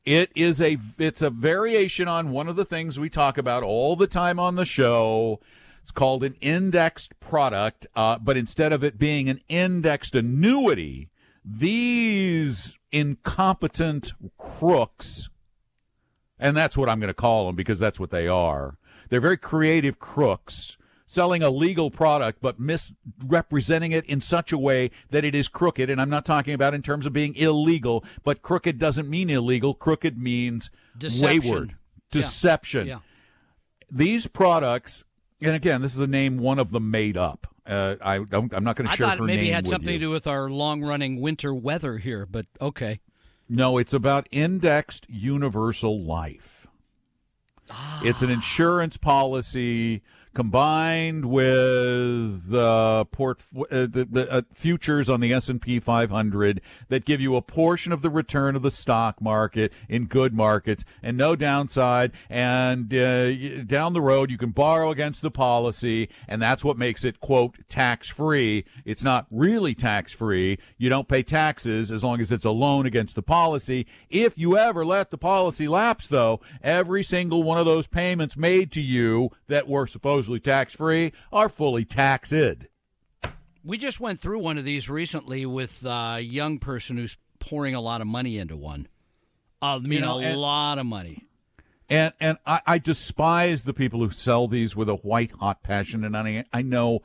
[0.04, 3.94] It is a it's a variation on one of the things we talk about all
[3.94, 5.38] the time on the show.
[5.88, 11.08] It's called an indexed product, uh, but instead of it being an indexed annuity,
[11.42, 15.30] these incompetent crooks,
[16.38, 18.76] and that's what I'm going to call them because that's what they are.
[19.08, 24.90] They're very creative crooks selling a legal product but misrepresenting it in such a way
[25.08, 25.88] that it is crooked.
[25.88, 29.72] And I'm not talking about in terms of being illegal, but crooked doesn't mean illegal.
[29.72, 31.40] Crooked means Deception.
[31.50, 31.76] wayward, Yeah.
[32.10, 32.86] deception.
[32.88, 32.98] Yeah.
[33.90, 35.04] These products,
[35.42, 37.46] and again, this is a name one of them made up.
[37.66, 39.92] Uh, I don't, I'm not going to I share thought her maybe name had something
[39.92, 39.98] you.
[39.98, 43.00] to do with our long running winter weather here, but okay.
[43.48, 46.66] No, it's about indexed universal life.
[48.02, 50.02] It's an insurance policy
[50.38, 57.20] combined with uh, port uh, the, the uh, futures on the S&P 500 that give
[57.20, 61.34] you a portion of the return of the stock market in good markets and no
[61.34, 62.12] downside.
[62.30, 67.04] And uh, down the road you can borrow against the policy and that's what makes
[67.04, 72.20] it quote tax free it's not really tax free you don't pay taxes as long
[72.20, 73.88] as it's a loan against the policy.
[74.08, 78.70] If you ever let the policy lapse though every single one of those payments made
[78.70, 79.88] to you that were
[80.28, 82.32] supposedly tax free are fully taxed
[83.64, 87.80] We just went through one of these recently with a young person who's pouring a
[87.80, 88.88] lot of money into one.
[89.60, 91.24] I mean, know, a and- lot of money.
[91.90, 96.04] And and I, I despise the people who sell these with a white hot passion.
[96.04, 97.00] And I, I know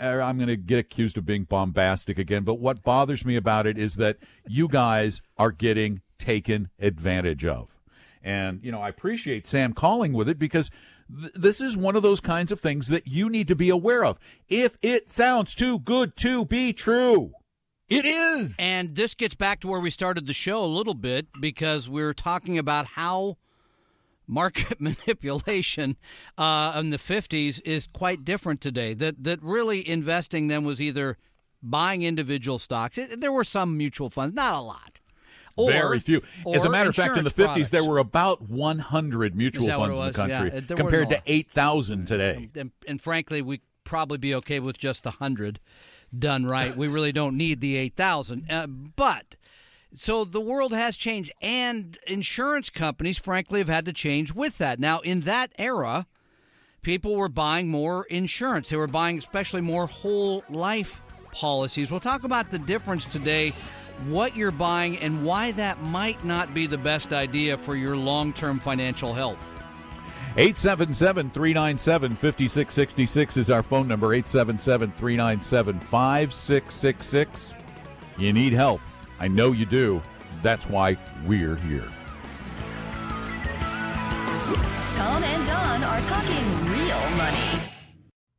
[0.00, 2.42] uh, I'm going to get accused of being bombastic again.
[2.42, 4.16] But what bothers me about it is that
[4.48, 7.76] you guys are getting taken advantage of.
[8.24, 10.68] And you know I appreciate Sam calling with it because
[11.08, 14.04] th- this is one of those kinds of things that you need to be aware
[14.04, 14.18] of.
[14.48, 17.32] If it sounds too good to be true,
[17.88, 18.56] it is.
[18.58, 22.02] And this gets back to where we started the show a little bit because we
[22.02, 23.36] are talking about how
[24.26, 25.96] market manipulation
[26.38, 28.94] uh, in the 50s is quite different today.
[28.94, 31.18] That that really investing then was either
[31.62, 32.98] buying individual stocks.
[32.98, 35.00] It, there were some mutual funds, not a lot.
[35.56, 36.20] Or, Very few.
[36.52, 39.98] As a matter of fact, in the insurance 50s, there were about 100 mutual funds
[39.98, 40.28] in the?
[40.28, 42.50] Yeah, country uh, compared to 8,000 today.
[42.56, 45.60] and, and frankly, we probably be okay with just a hundred
[46.16, 46.76] done right.
[46.76, 48.50] We really don't need the eight thousand.
[48.50, 49.36] Uh, but
[49.94, 54.80] so the world has changed, and insurance companies, frankly, have had to change with that.
[54.80, 56.06] Now, in that era,
[56.82, 58.70] people were buying more insurance.
[58.70, 61.00] They were buying especially more whole life
[61.32, 61.90] policies.
[61.90, 63.52] We'll talk about the difference today.
[64.06, 68.32] What you're buying and why that might not be the best idea for your long
[68.32, 69.54] term financial health.
[70.36, 77.54] 877 397 5666 is our phone number 877 397 5666.
[78.18, 78.80] You need help.
[79.20, 80.02] I know you do.
[80.42, 81.88] That's why we're here.
[84.92, 87.73] Tom and Don are talking real money.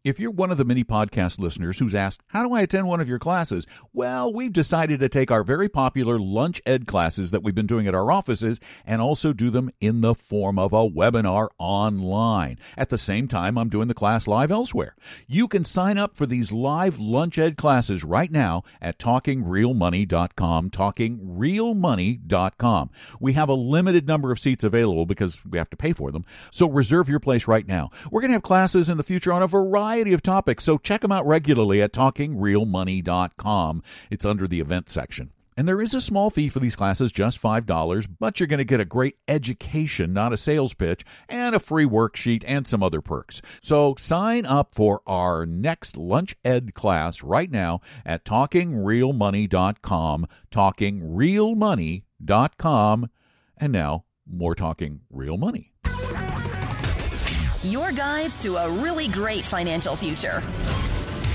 [0.06, 3.02] If you're one of the many podcast listeners who's asked, How do I attend one
[3.02, 3.66] of your classes?
[3.92, 7.88] Well, we've decided to take our very popular lunch ed classes that we've been doing
[7.88, 12.60] at our offices and also do them in the form of a webinar online.
[12.78, 14.96] At the same time, I'm doing the class live elsewhere.
[15.26, 22.90] You can sign up for these live lunch ed classes right now at talkingrealmoney.com, talkingrealmoney.com.
[23.20, 26.26] We have a limited number of seats available because we have to pay for them,
[26.52, 27.90] so reserve your place right now.
[28.12, 31.02] We're going to have classes in the future on a variety of topics, so check
[31.02, 33.84] them out regularly at talkingrealmoney.com.
[34.12, 35.32] It's under the event section.
[35.58, 38.66] And there is a small fee for these classes, just $5, but you're going to
[38.66, 43.00] get a great education, not a sales pitch, and a free worksheet and some other
[43.00, 43.42] perks.
[43.62, 53.10] So sign up for our next Lunch Ed class right now at talkingrealmoney.com, talkingrealmoney.com.
[53.58, 55.75] And now, more talking real money.
[57.66, 60.42] Your guides to a really great financial future.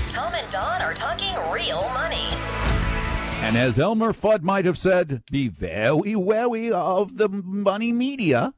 [0.09, 2.29] Tom and Don are talking real money.
[3.41, 8.53] And as Elmer Fudd might have said, be very wary of the money media.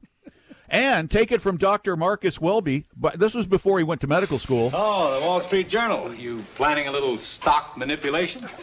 [0.68, 1.96] And take it from Dr.
[1.96, 4.70] Marcus Welby, but this was before he went to medical school.
[4.72, 6.14] Oh, the Wall Street Journal.
[6.14, 8.48] You planning a little stock manipulation?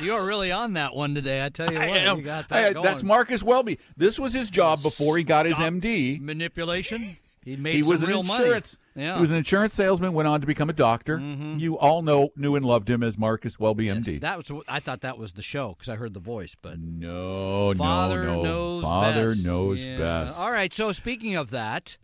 [0.00, 1.44] You are really on that one today.
[1.44, 2.84] I tell you what, I- you got I- that going.
[2.86, 3.80] that's Marcus Welby.
[3.96, 6.20] This was his job before he got his MD.
[6.20, 7.16] manipulation.
[7.46, 8.76] He made He some was real insurance.
[8.96, 9.06] money.
[9.06, 9.14] Yeah.
[9.14, 10.12] He was an insurance salesman.
[10.12, 11.18] Went on to become a doctor.
[11.18, 11.60] Mm-hmm.
[11.60, 14.20] You all know, knew, and loved him as Marcus Welby, MD.
[14.20, 14.50] That was.
[14.66, 18.34] I thought that was the show because I heard the voice, but no, Father no,
[18.34, 18.42] no.
[18.42, 19.44] knows Father best.
[19.46, 19.96] knows Yeah.
[19.98, 20.36] best.
[20.38, 20.74] All right.
[20.74, 21.96] So speaking of that,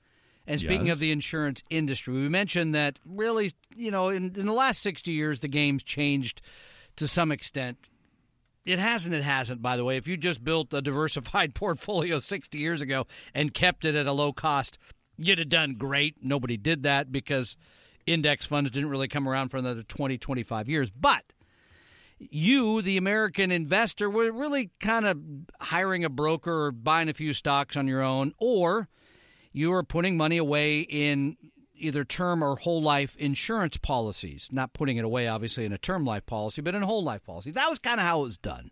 [0.47, 0.95] and speaking Yes.
[0.95, 5.11] of the insurance industry, we mentioned that really, you know, in, in the last sixty
[5.11, 6.41] years, the game's changed
[6.97, 7.79] to some extent.
[8.65, 9.13] It hasn't.
[9.13, 9.61] It hasn't.
[9.61, 13.85] By the way, if you just built a diversified portfolio sixty years ago and kept
[13.85, 14.79] it at a low cost,
[15.17, 16.17] you'd have done great.
[16.23, 17.57] Nobody did that because
[18.07, 20.91] index funds didn't really come around for another 20, 25 years.
[20.91, 21.25] But
[22.19, 25.19] you, the American investor, were really kind of
[25.61, 28.89] hiring a broker or buying a few stocks on your own, or
[29.53, 31.37] you were putting money away in
[31.75, 34.49] either term or whole life insurance policies.
[34.53, 37.25] Not putting it away, obviously, in a term life policy, but in a whole life
[37.25, 37.51] policy.
[37.51, 38.71] That was kind of how it was done,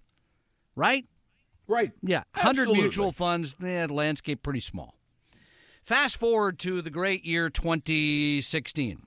[0.76, 1.07] right?
[1.66, 1.92] Right.
[2.03, 2.81] Yeah, 100 Absolutely.
[2.83, 5.00] mutual funds, yeah, the landscape pretty small.
[5.90, 9.03] Fast forward to the great year 2016.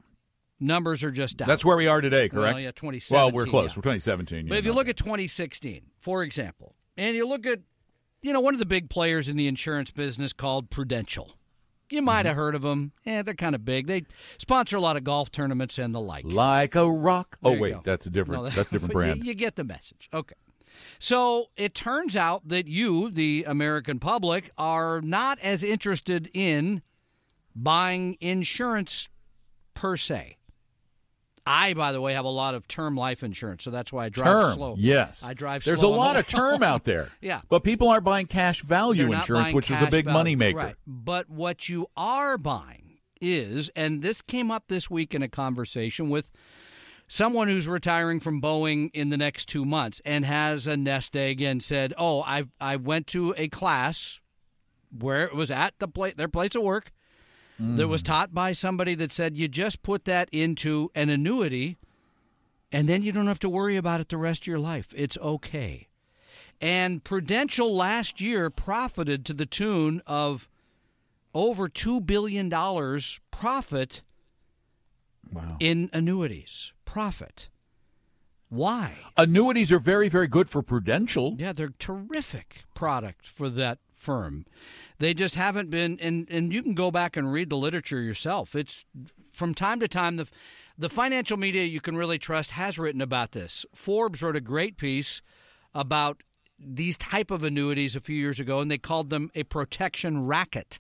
[0.60, 1.48] Numbers are just down.
[1.48, 2.56] That's where we are today, correct?
[2.56, 3.16] Well, yeah, 2017.
[3.16, 3.72] Well, we're close.
[3.72, 3.78] yeah.
[3.78, 4.50] We're 2017.
[4.50, 7.62] But if you look at 2016, for example, and you look at,
[8.22, 11.32] you know, one of the big players in the insurance business called Prudential.
[11.90, 12.28] You might Mm-hmm.
[12.28, 12.92] have heard of them.
[13.06, 13.88] Yeah, they're kind of big.
[13.88, 14.04] They
[14.38, 16.26] sponsor a lot of golf tournaments and the like.
[16.26, 17.38] like a rock.
[17.42, 17.82] There Oh wait, go.
[17.86, 18.44] that's a different.
[18.44, 19.26] No, that's a different but you- brand.
[19.26, 20.10] You, get the message.
[20.14, 20.36] Okay.
[21.00, 26.82] So it turns out that you, the American public, are not as interested in
[27.56, 29.10] buying insurance
[29.74, 30.38] per se.
[31.46, 34.10] I, by the way, have a lot of term life insurance, so that's why I
[34.10, 34.54] drive term.
[34.54, 34.76] slow.
[34.78, 35.24] Yes.
[35.24, 35.72] I drive slow.
[35.72, 37.10] There's a lot of term out there.
[37.22, 37.42] Yeah.
[37.50, 40.18] But people aren't buying cash value insurance, which is the big value.
[40.18, 40.58] money maker.
[40.58, 40.76] Right.
[40.86, 46.10] But what you are buying is, and this came up this week in a conversation
[46.10, 46.32] with
[47.14, 51.42] someone who's retiring from Boeing in the next two months and has a nest egg
[51.42, 54.20] and said, "Oh, I I went to a class
[54.90, 56.92] where it was at the pla- their place of work
[57.60, 58.08] that was mm.
[58.08, 61.78] taught by somebody that said you just put that into an annuity."
[62.72, 64.92] And then you don't have to worry about it the rest of your life.
[64.96, 65.90] It's okay.
[66.60, 70.50] And Prudential last year profited to the tune of
[71.36, 72.50] over $2 billion
[73.30, 74.02] profit
[75.32, 75.58] Wow.
[75.60, 76.74] in annuities.
[76.94, 77.50] Profit.
[78.50, 78.98] Why?
[79.18, 81.36] Annuities are very, very good for Prudential.
[81.40, 84.46] Yeah, they're terrific product for that firm.
[85.00, 88.54] They just haven't been and and you can go back and read the literature yourself.
[88.54, 88.86] It's
[89.32, 90.28] from time to time the
[90.78, 93.66] the financial media you can really trust has written about this.
[93.74, 95.24] Forbes wrote a great piece
[95.74, 96.22] about
[96.60, 100.80] these type of annuities a few years ago and they called them a protection racket.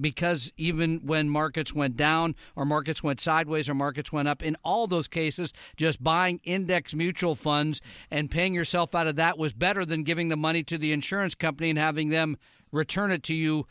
[0.00, 4.56] Because even when markets went down or markets went sideways or markets went up, in
[4.64, 7.80] all those cases, just buying index mutual funds
[8.10, 11.34] and paying yourself out of that was better than giving the money to the insurance
[11.34, 12.38] company and having them
[12.72, 13.66] return it to you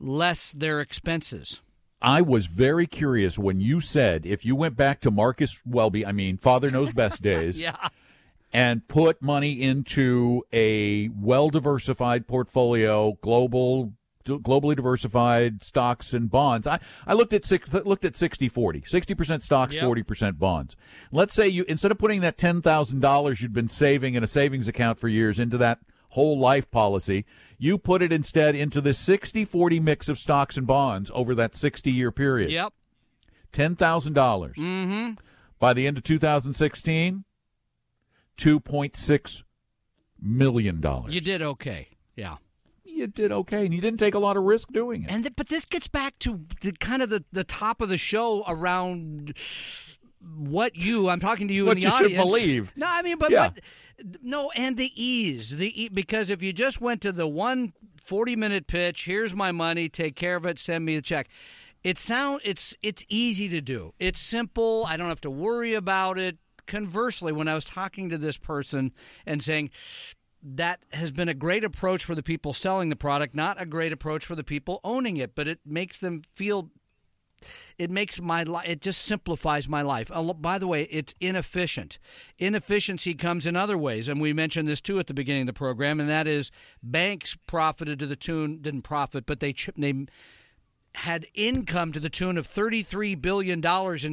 [0.00, 1.60] less their expenses.
[2.00, 6.12] I was very curious when you said if you went back to Marcus Welby, I
[6.12, 7.88] mean, Father Knows Best days, Yeah.
[8.52, 13.92] and put money into a well diversified portfolio, global
[14.24, 16.66] globally diversified stocks and bonds.
[16.66, 18.80] I, I looked at six, looked at 60 40.
[18.82, 19.84] 60% stocks, Yep.
[19.84, 20.76] 40% bonds.
[21.12, 24.98] Let's say you instead of putting that $10,000 you'd been saving in a savings account
[24.98, 25.78] for years into that
[26.10, 27.24] whole life policy.
[27.58, 31.54] You put it instead into the 60 40 mix of stocks and bonds over that
[31.54, 32.50] 60 year period.
[32.50, 32.72] Yep.
[33.52, 33.76] $10,000.
[34.56, 35.12] Mm-hmm.
[35.60, 37.24] By the end of 2016,
[38.36, 39.42] $2.6
[40.20, 40.84] million.
[41.08, 41.88] You did okay.
[42.16, 42.36] Yeah.
[42.94, 45.10] You did okay, and you didn't take a lot of risk doing it.
[45.10, 47.98] And th- but this gets back to the kind of the, the top of the
[47.98, 49.34] show around
[50.36, 52.24] what you I'm talking to you What in the you should audience.
[52.24, 52.72] believe.
[52.76, 53.50] No, I mean, but, Yeah.
[53.50, 53.62] but
[54.22, 57.72] no, and the ease, the e- because if you just went to the one
[58.02, 61.28] 40 minute pitch, here's my money, take care of it, send me the check.
[61.82, 63.92] It sound it's it's easy to do.
[63.98, 64.86] It's simple.
[64.88, 66.38] I don't have to worry about it.
[66.66, 68.92] Conversely, when I was talking to this person
[69.26, 69.68] and saying
[70.44, 73.92] that has been a great approach for the people selling the product, not a great
[73.92, 76.70] approach for the people owning it, but it makes them feel
[77.76, 80.10] it makes my life it just simplifies my life.
[80.38, 81.98] By the way it's inefficient.
[82.38, 85.52] Inefficiency comes in other ways and we mentioned this too at the beginning of the
[85.52, 86.50] program and that is
[86.82, 90.06] banks profited to the tune didn't profit but they they
[90.94, 93.60] had income to the tune of $33 billion in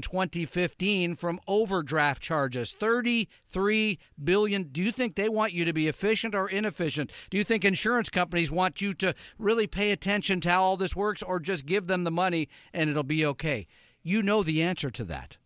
[0.01, 2.73] 2015 from overdraft charges.
[2.73, 4.63] 33 billion.
[4.63, 7.11] Do you think they want you to be efficient or inefficient?
[7.29, 10.95] Do you think insurance companies want you to really pay attention to how all this
[10.95, 13.67] works or just give them the money and it'll be okay?
[14.03, 15.37] You know the answer to that.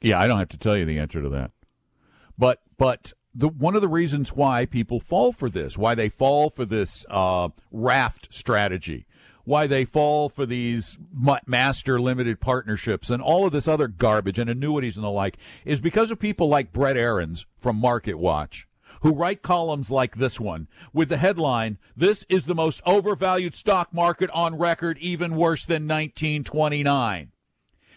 [0.00, 1.52] Yeah, I don't have to tell you the answer to that.
[2.36, 6.50] But but the one of the reasons why people fall for this, why they fall
[6.50, 9.06] for this uh, raft strategy,
[9.46, 10.98] why they fall for these
[11.46, 15.80] master limited partnerships and all of this other garbage and annuities and the like, is
[15.80, 18.68] because of people like Brett Arends from Market Watch.
[19.02, 23.94] Who write columns like this one with the headline, This is the most overvalued stock
[23.94, 27.30] market on record, even worse than 1929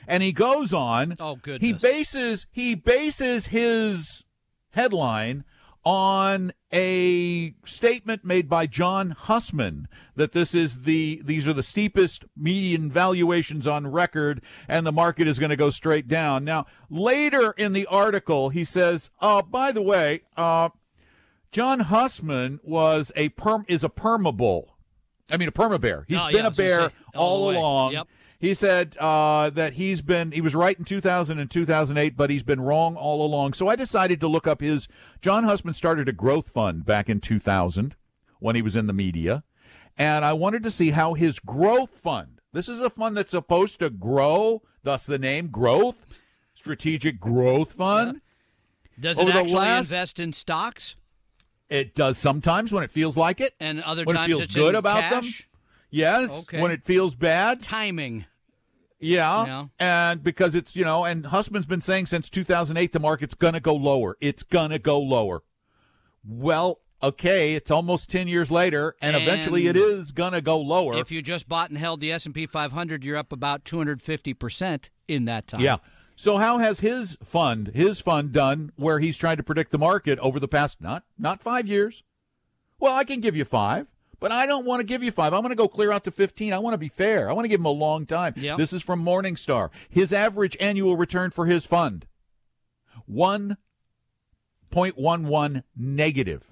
[0.09, 1.15] and he goes on.
[1.19, 1.65] Oh, goodness.
[1.65, 4.25] He bases he bases his
[4.71, 5.45] headline
[5.85, 12.25] on a statement made by John Hussman that this is the these are the steepest
[12.37, 16.43] median valuations on record and the market is going to go straight down.
[16.43, 20.69] Now, later in the article he says, "Uh by the way, uh
[21.51, 24.65] John Hussman was a perm is a permabull.
[25.31, 26.05] I mean a perma bear.
[26.07, 27.93] He's Oh, been a bear say, all all along.
[27.93, 28.07] Yep.
[28.39, 32.43] He said uh, that he's been he was right in 2000 and 2008, but he's
[32.43, 33.53] been wrong all along.
[33.53, 34.87] So I decided to look up his.
[35.21, 37.95] John Hussman started a growth fund back in 2000
[38.39, 39.43] when he was in the media,
[39.97, 42.39] and I wanted to see how his growth fund.
[42.53, 46.05] This is a fund that's supposed to grow, thus the name Growth
[46.55, 48.21] Strategic Growth Fund.
[48.99, 50.95] Does it Over actually last- invest in stocks?
[51.69, 54.73] It does sometimes when it feels like it, And other when it feels it's good
[54.75, 55.25] about them.
[55.91, 56.59] Yes, Okay.
[56.61, 57.61] when it feels bad.
[57.61, 58.25] Timing.
[58.99, 59.45] Yeah.
[59.45, 59.65] Yeah.
[59.79, 63.59] And because it's, you know, and Hussman's been saying since 2008 the market's going to
[63.59, 64.17] go lower.
[64.19, 65.41] It's going to go lower.
[66.25, 70.97] Well, okay, it's almost 10 years later and, eventually it is going to go lower.
[70.97, 75.47] If you just bought and held the S&P 500, you're up about 250% in that
[75.47, 75.61] time.
[75.61, 75.77] yeah.
[76.17, 80.19] So how has his fund, his fund done where he's trying to predict the market
[80.19, 82.03] over the past not not 5 years?
[82.77, 83.87] Well, I can give you 5.
[84.19, 85.33] But I don't want to give you five.
[85.33, 86.53] I'm going to go clear out to 15.
[86.53, 87.29] I want to be fair.
[87.29, 88.33] I want to give him a long time.
[88.35, 88.57] Yep.
[88.57, 89.69] This is from Morningstar.
[89.89, 92.05] His average annual return for his fund
[93.09, 96.45] 1.11 negative.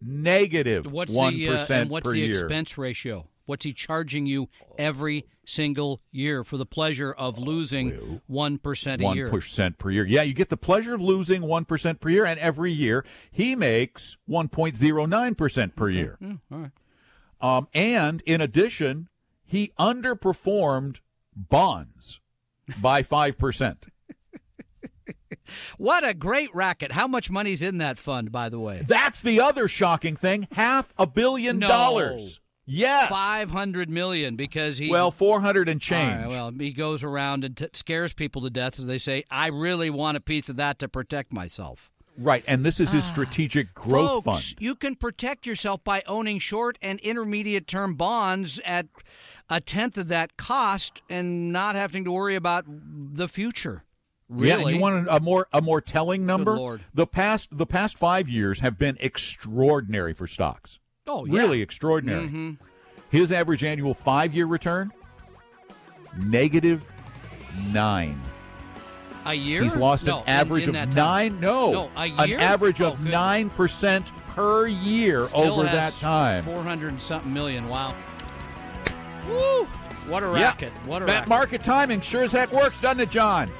[0.00, 2.44] Negative What's 1% the uh, and what's per the year.
[2.44, 3.28] expense ratio?
[3.46, 9.16] What's he charging you every single year for the pleasure of losing 1% a One
[9.16, 9.30] year?
[9.30, 10.04] percent per year.
[10.04, 13.54] Yeah, you get the pleasure of losing one percent per year, and every year he
[13.56, 16.16] makes one point zero nine percent per year.
[16.20, 16.70] Hmm, all right.
[17.40, 19.08] Um, and in addition,
[19.44, 21.00] he underperformed
[21.36, 22.20] bonds
[22.80, 23.86] by five percent.
[25.78, 26.92] What a great racket.
[26.92, 28.82] How much money's in that fund, by the way?
[28.86, 31.68] That's the other shocking thing: half a billion No.
[31.68, 32.40] dollars.
[32.66, 36.16] Yes, 500 million because he Well, four hundred and All change.
[36.22, 39.46] right, well, he goes around and t- scares people to death as they say, "I
[39.48, 43.12] really want a piece of that to protect myself." right, and this is his ah.
[43.12, 44.56] strategic growth Folks, fund.
[44.58, 48.86] you can protect yourself by owning short and intermediate term bonds at
[49.48, 53.84] a tenth of that cost and not having to worry about the future.
[54.28, 54.72] Really?
[54.72, 56.56] Yeah, you want a more a more telling number?
[56.56, 56.84] Lord.
[56.92, 60.80] The past the past five years have been extraordinary for stocks.
[61.06, 61.32] Oh, yeah.
[61.34, 62.28] really extraordinary.
[62.28, 62.56] Mhm.
[63.10, 64.92] His average annual five year return
[66.18, 66.84] negative
[67.72, 68.20] nine.
[69.24, 69.62] a year?
[69.62, 71.40] He's lost No, an average in that of nine.
[71.40, 72.38] No, No, a year?
[72.38, 76.44] an average Oh, of nine percent per year Still over that time.
[76.44, 77.68] 400 and something million.
[77.68, 77.92] Wow.
[79.28, 79.64] Woo!
[80.08, 80.70] What a racket.
[80.84, 81.28] What a that racket.
[81.28, 83.50] market timing sure as heck works, doesn't it, John?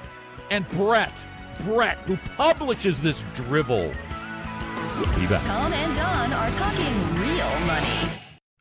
[0.53, 1.27] And Brett,
[1.65, 3.93] Brett, who publishes this drivel.
[4.99, 5.43] We'll be back.
[5.43, 8.13] Tom and Don are talking real money.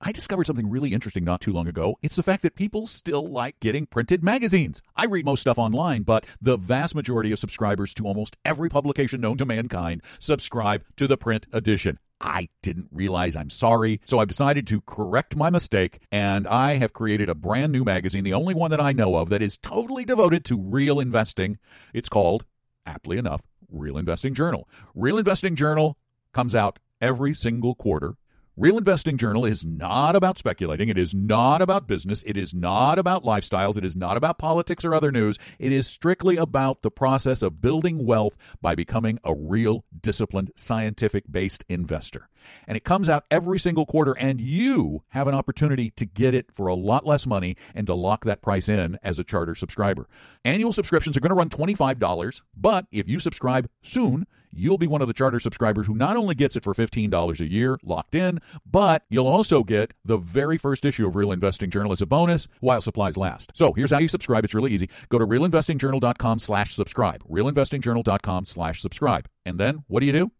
[0.01, 1.97] I discovered something really interesting not too long ago.
[2.03, 4.81] It's the fact that people still like getting printed magazines.
[4.95, 9.21] I read most stuff online, but the vast majority of subscribers to almost every publication
[9.21, 11.97] known to mankind subscribe to the print edition.
[12.21, 16.93] I didn't realize I'm sorry, so I've decided to correct my mistake, and I have
[16.93, 20.05] created a brand new magazine, the only one that I know of that is totally
[20.05, 21.57] devoted to real investing.
[21.93, 22.45] It's called,
[22.85, 24.69] aptly enough, Real Investing Journal.
[24.93, 25.97] Real Investing Journal
[26.35, 28.17] comes out every single quarter.
[28.57, 30.89] Real Investing Journal is not about speculating.
[30.89, 32.23] It is not about business.
[32.23, 33.77] It is not about lifestyles.
[33.77, 35.37] It is not about politics or other news.
[35.59, 41.23] It is strictly about the process of building wealth by becoming a real, disciplined, scientific
[41.31, 42.27] based investor.
[42.67, 46.51] And it comes out every single quarter, and you have an opportunity to get it
[46.51, 50.07] for a lot less money and to lock that price in as a charter subscriber.
[50.43, 55.01] Annual subscriptions are going to run $25, but if you subscribe soon, you'll be one
[55.01, 58.39] of the charter subscribers who not only gets it for $15 a year locked in,
[58.65, 62.47] but you'll also get the very first issue of Real Investing Journal as a bonus
[62.59, 63.51] while supplies last.
[63.53, 64.45] So here's how you subscribe.
[64.45, 64.89] It's really easy.
[65.09, 67.23] Go to realinvestingjournal.com slash subscribe.
[67.23, 69.27] Realinvestingjournal.com slash subscribe.
[69.45, 70.31] And then what do you do?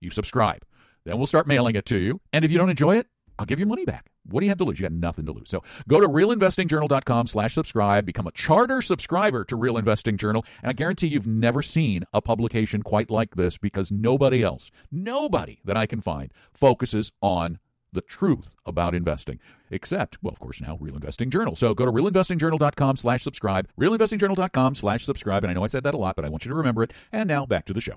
[0.00, 0.64] You subscribe.
[1.04, 2.20] Then we'll start mailing it to you.
[2.32, 3.06] And if you don't enjoy it,
[3.38, 4.10] I'll give your money back.
[4.24, 4.78] What do you have to lose?
[4.78, 5.50] You got nothing to lose.
[5.50, 10.70] So go to realinvestingjournal.com slash subscribe, become a charter subscriber to Real Investing Journal, and
[10.70, 15.76] I guarantee you've never seen a publication quite like this because nobody else, nobody that
[15.76, 17.58] I can find focuses on
[17.92, 19.38] the truth about investing,
[19.70, 21.56] except, well, of course, now Real Investing Journal.
[21.56, 25.94] So go to realinvestingjournal.com slash subscribe, realinvestingjournal.com slash subscribe, and I know I said that
[25.94, 26.92] a lot, but I want you to remember it.
[27.12, 27.96] And now back to the show.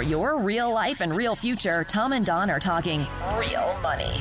[0.00, 3.00] For your real life and real future, Tom and Don are talking
[3.36, 4.16] real money.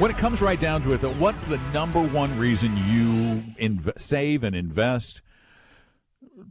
[0.00, 4.00] When it comes right down to it, though, what's the number one reason you inv-
[4.00, 5.22] save and invest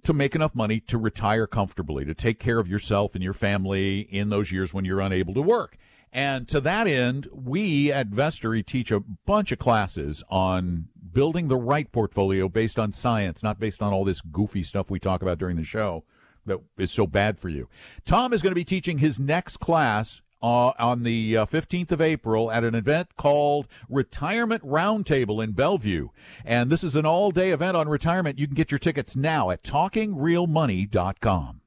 [0.03, 3.99] to make enough money to retire comfortably, to take care of yourself and your family
[3.99, 5.75] in those years when you're unable to work?
[6.13, 11.57] And to that end, we at Vestory teach a bunch of classes on building the
[11.57, 15.39] right portfolio based on science, not based on all this goofy stuff we talk about
[15.39, 16.05] during the show
[16.49, 17.69] that is so bad for you.
[18.05, 22.01] Tom is going to be teaching his next class uh, on the uh, 15th of
[22.01, 26.09] April at an event called Retirement Roundtable in Bellevue.
[26.45, 28.39] And this is an all day event on retirement.
[28.39, 31.61] You can get your tickets now at talkingrealmoney.com.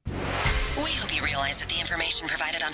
[0.76, 2.51] We hope you realize that the information provided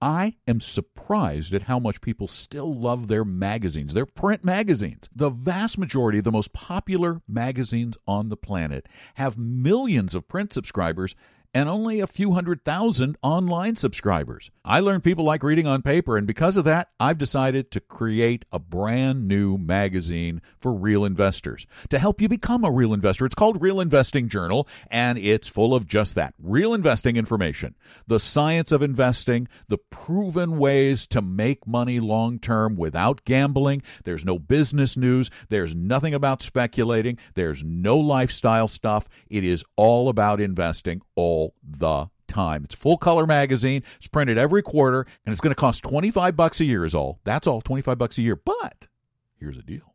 [0.00, 5.08] I am surprised at how much people still love their magazines, their print magazines.
[5.14, 10.52] The vast majority of the most popular magazines on the planet have millions of print
[10.52, 11.16] subscribers
[11.54, 14.50] and only a few hundred thousand online subscribers.
[14.64, 18.44] I learned people like reading on paper, and because of that, I've decided to create
[18.52, 23.24] a brand new magazine for real investors to help you become a real investor.
[23.24, 27.74] It's called Real Investing Journal, and it's full of just that real investing information,
[28.06, 33.82] the science of investing, the proven ways to make money long term without gambling.
[34.04, 39.08] There's no business news, there's nothing about speculating, there's no lifestyle stuff.
[39.30, 42.64] It is all about investing all the time.
[42.64, 43.82] It's full color magazine.
[43.98, 47.20] It's printed every quarter and it's going to cost 25 bucks a year is all.
[47.24, 48.36] That's all, 25 bucks a year.
[48.36, 48.86] But
[49.36, 49.94] here's a deal.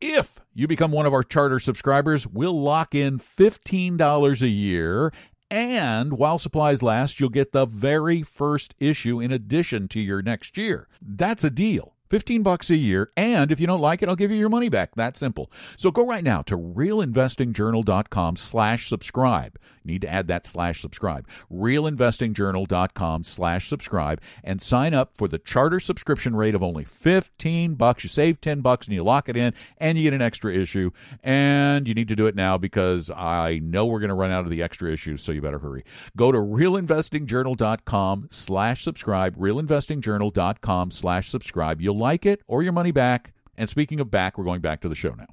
[0.00, 5.12] If you become one of our charter subscribers, we'll lock in $15 a year
[5.50, 10.56] and while supplies last, you'll get the very first issue in addition to your next
[10.58, 10.88] year.
[11.00, 11.94] That's a deal.
[12.10, 14.68] 15 bucks a year and if you don't like it i'll give you your money
[14.68, 14.94] back.
[14.94, 15.50] That simple.
[15.76, 19.58] So go right now to realinvestingjournal.com slash subscribe.
[19.84, 21.26] Need to add that slash subscribe.
[21.50, 28.04] realinvestingjournal.com slash subscribe and sign up for the charter subscription rate of only 15 bucks.
[28.04, 30.90] You save 10 bucks and you lock it in and you get an extra issue.
[31.22, 34.44] And you need to do it now because i know we're going to run out
[34.44, 35.84] of the extra issues so you better hurry.
[36.16, 43.32] Go to realinvestingjournal.com slash subscribe realinvestingjournal.com slash subscribe you'll like it or your money back.
[43.56, 45.26] And speaking of back, we're going back to the show now.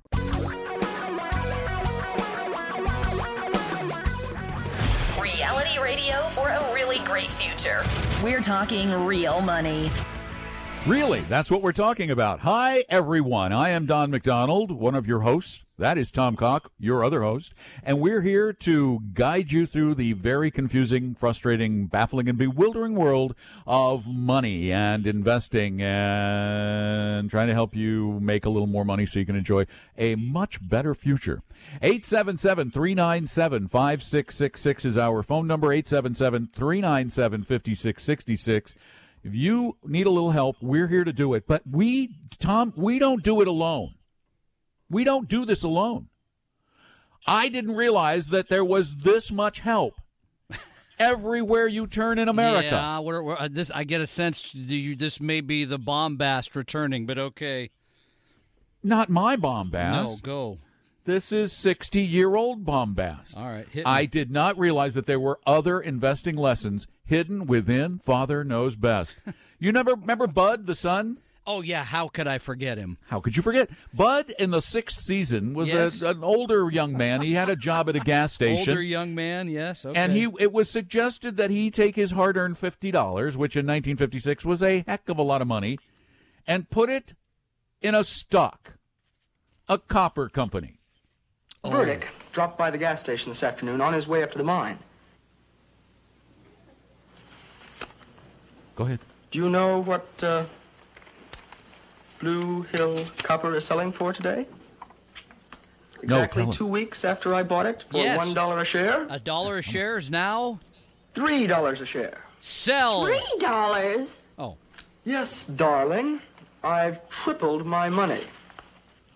[5.22, 7.82] Reality radio for a really great future.
[8.24, 9.89] We're talking real money.
[10.88, 12.41] Really, that's what we're talking about.
[12.41, 13.51] Hi, everyone.
[13.53, 15.64] I am Don McDonald, one of your hosts.
[15.78, 17.53] That is Tom Cock, your other host.
[17.84, 23.36] And we're here to guide you through the very confusing, frustrating, baffling, and bewildering world
[23.67, 29.19] of money and investing and trying to help you make a little more money so
[29.19, 29.65] you can enjoy
[29.97, 31.41] a much better future.
[31.82, 35.73] 877 397 5666 is our phone number.
[35.73, 38.76] 877 397 5666.
[39.26, 41.45] If you need a little help, we're here to do it.
[41.47, 43.95] But we, Tom, we don't do it alone.
[44.90, 46.10] We don't do this alone.
[47.28, 49.96] I didn't realize that there was this much help
[51.00, 52.70] everywhere you turn in America.
[52.72, 56.56] Yeah, we're, we're, uh, this I get a sense you, this may be the bombast
[56.56, 57.72] returning, but okay.
[58.84, 60.06] Not my bombast.
[60.06, 60.58] No, go.
[61.06, 63.38] This is 60 year old bombast.
[63.38, 68.44] All right, I did not realize that there were other investing lessons hidden within Father
[68.44, 69.18] Knows Best.
[69.60, 71.18] you never remember Bud, the son?
[71.48, 72.98] Oh yeah, how could I forget him?
[73.08, 73.70] How could you forget?
[73.93, 76.02] Bud in the sixth season was Yes.
[76.02, 77.22] a, an older young man.
[77.22, 78.70] He had a job at a gas station.
[78.72, 79.86] Older young man, yes.
[79.86, 80.00] Okay.
[80.00, 83.66] And he it was suggested that he take his hard earned fifty dollars, which in
[83.66, 85.78] nineteen fifty six was a heck of a lot of money,
[86.48, 87.14] and put it
[87.82, 88.74] in a stock.
[89.70, 90.80] A copper company.
[91.64, 94.78] Burdick dropped by the gas station this afternoon on his way up to the mine.
[98.76, 99.00] Go ahead.
[99.32, 100.46] Do you know what uh,
[102.20, 104.45] Blue Hill Copper is selling for today?
[106.01, 106.57] Exactly tell us.
[106.57, 108.18] two weeks after I bought it for Yes.
[108.18, 110.59] one dollar a share, a dollar a share is now
[111.13, 112.20] three dollars a share.
[112.39, 113.05] sell.
[113.05, 114.20] Three dollars?
[114.38, 114.55] Oh,
[115.03, 116.20] Yes, darling,
[116.63, 118.22] I've tripled my money.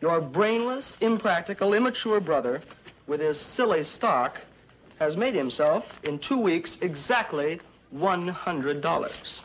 [0.02, 2.62] Your brainless, impractical, immature brother,
[3.08, 4.40] with his silly stock,
[5.00, 7.60] has made himself in two weeks exactly
[7.92, 9.42] one hundred dollars.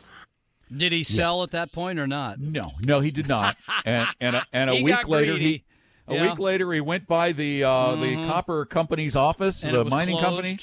[0.71, 2.39] Did he sell at that point or not?
[2.39, 3.55] No, no, he did not.
[3.85, 5.45] And and a, and a week later, greedy.
[5.45, 5.63] he
[6.07, 6.21] a Yeah.
[6.29, 10.25] week later he went by the uh, the copper company's office, And the mining closed.
[10.43, 10.59] company,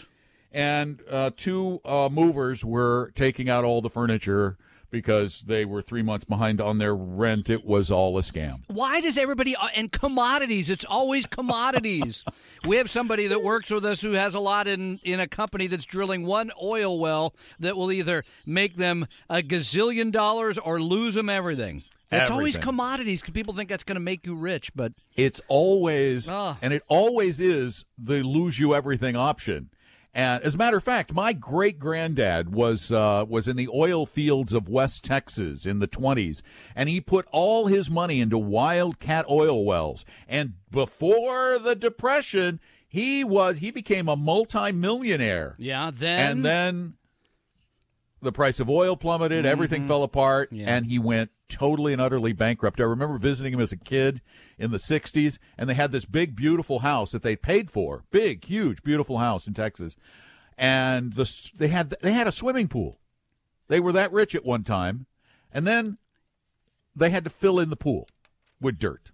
[0.53, 4.57] and uh, two uh, movers were taking out all the furniture
[4.93, 7.51] because they were three months behind on their rent.
[7.51, 8.61] It was all a scam.
[8.69, 10.71] Why does everybody uh, and commodities?
[10.71, 12.23] It's always commodities.
[12.69, 15.67] we have somebody that works with us who has a lot in in a company
[15.67, 21.15] that's drilling one oil well that will either make them a gazillion dollars or lose
[21.15, 21.83] them everything.
[22.15, 26.29] It's always commodities because people think that's going to make you rich, but It's always
[26.29, 26.59] Ah.
[26.61, 29.71] and it always is the lose you everything option.
[30.15, 34.05] And as a matter of fact, my great granddad was uh, was in the oil
[34.05, 36.43] fields of West Texas in the twenties,
[36.77, 40.05] and he put all his money into wildcat oil wells.
[40.29, 45.55] And before the depression, he was he became a multimillionaire.
[45.59, 46.95] yeah, then And then
[48.23, 50.61] the price of oil plummeted, everything fell apart, Mm-hmm.
[50.61, 50.77] Yeah.
[50.77, 52.81] and he went totally and utterly bankrupt.
[52.81, 54.23] I remember visiting him as a kid
[54.59, 58.05] in the 60s, and they had this big, beautiful house that they paid for.
[58.11, 59.97] Big, huge, beautiful house in Texas.
[60.57, 62.99] And the, they had they had a swimming pool.
[63.69, 65.07] They were that rich at one time,
[65.53, 65.99] and then
[66.95, 68.07] they had to fill in the pool
[68.61, 69.11] with dirt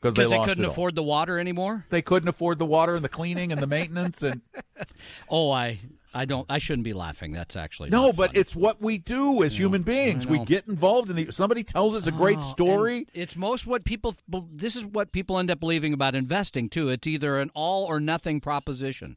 [0.00, 0.70] because they they couldn't it all.
[0.72, 1.86] afford the water anymore.
[1.90, 4.40] They couldn't afford the water and the cleaning and the maintenance and
[5.28, 5.80] Oh, I
[6.16, 7.32] I don't I shouldn't be laughing.
[7.32, 8.40] That's actually No, but funny.
[8.40, 10.26] it's what we do as human beings.
[10.26, 11.30] We get involved in the.
[11.30, 13.06] Somebody tells us a great Oh, story.
[13.14, 14.16] It's most what people.
[14.52, 16.88] This is what people end up believing about investing too.
[16.88, 19.16] It's either an all or nothing proposition.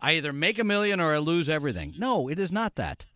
[0.00, 1.94] I either make a million or I lose everything.
[1.96, 3.06] No, it is not that.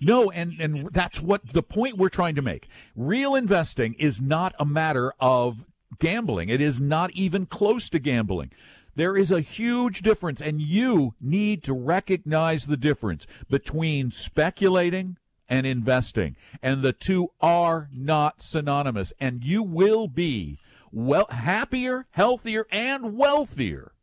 [0.00, 2.68] No, and and that's what the point we're trying to make.
[2.94, 5.64] Real investing is not a matter of
[5.98, 6.48] gambling.
[6.48, 8.50] It is not even close to gambling.
[8.96, 15.16] There is a huge difference, and you need to recognize the difference between speculating
[15.48, 16.36] and investing.
[16.62, 19.12] And the two are not synonymous.
[19.20, 20.58] And you will be
[20.92, 23.94] well happier, healthier, and wealthier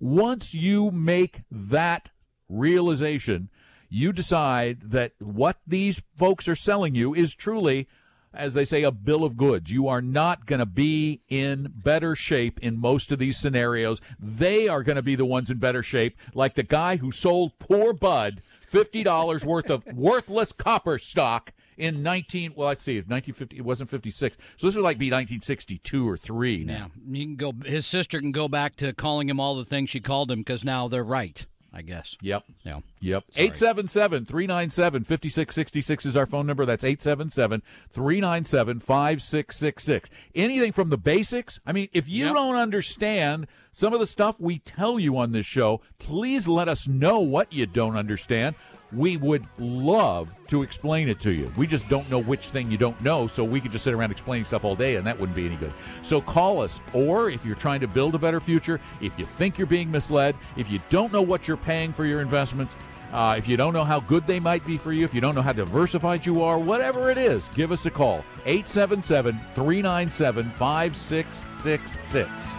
[0.00, 2.10] once you make that
[2.48, 3.48] realization,
[3.88, 7.88] you decide that what these folks are selling you is truly,
[8.34, 9.72] as they say, a bill of goods.
[9.72, 14.00] You are not going to be in better shape in most of these scenarios.
[14.18, 17.58] They are going to be the ones in better shape, like the guy who sold
[17.58, 23.64] poor Bud $50 worth of worthless copper stock in 19 well let's see 1950 it
[23.64, 27.52] wasn't 56 so this would like be 1962 or 3 now Yeah, you can go.
[27.64, 30.64] His sister can go back to calling him all the things she called him because
[30.64, 31.46] now they're right.
[31.72, 32.16] I guess.
[32.22, 32.80] yep Yeah.
[33.00, 33.24] Yep.
[33.36, 36.64] 877 397 5666 is our phone number.
[36.64, 40.10] That's 877 397 5666.
[40.34, 41.60] Anything from the basics?
[41.66, 42.34] I mean, if you Yep.
[42.34, 46.88] don't understand some of the stuff we tell you on this show, please let us
[46.88, 48.56] know what you don't understand.
[48.92, 51.52] We would love to explain it to you.
[51.56, 54.10] We just don't know which thing you don't know, so we could just sit around
[54.10, 55.72] explaining stuff all day, and that wouldn't be any good.
[56.02, 59.58] So call us, or if you're trying to build a better future, if you think
[59.58, 62.76] you're being misled, if you don't know what you're paying for your investments,
[63.12, 65.34] uh, if you don't know how good they might be for you, if you don't
[65.34, 68.24] know how diversified you are, whatever it is, give us a call.
[68.44, 72.54] 877 397 5666.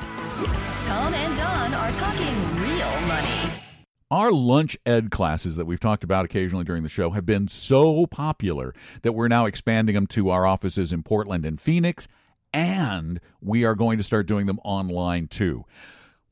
[0.85, 3.68] Tom and Don are talking real money.
[4.11, 8.07] Our lunch ed classes that we've talked about occasionally during the show have been so
[8.07, 12.07] popular that we're now expanding them to our offices in Portland and Phoenix,
[12.51, 15.63] and we are going to start doing them online too.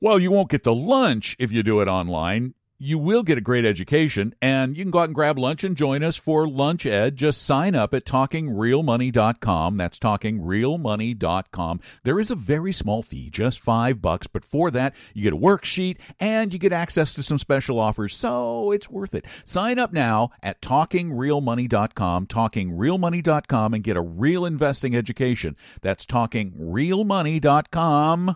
[0.01, 3.41] Well, you won't get the lunch if you do it online you will get a
[3.41, 6.85] great education and you can go out and grab lunch and join us for lunch
[6.85, 7.15] ed.
[7.15, 14.01] Just sign up at talkingrealmoney.com that's talkingrealmoney.com there is a very small fee just five
[14.01, 17.79] bucks but for that you get a worksheet and you get access to some special
[17.79, 19.25] offers so it's worth it.
[19.43, 25.57] Sign up now at talkingrealmoney.com talkingrealmoney.com and get a real investing education.
[25.81, 28.35] That's talkingrealmoney.com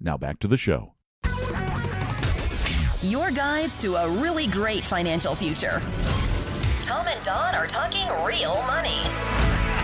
[0.00, 0.94] now back to the show
[3.02, 5.80] your guides to a really great financial future.
[6.82, 8.98] Tom and Don are talking real money.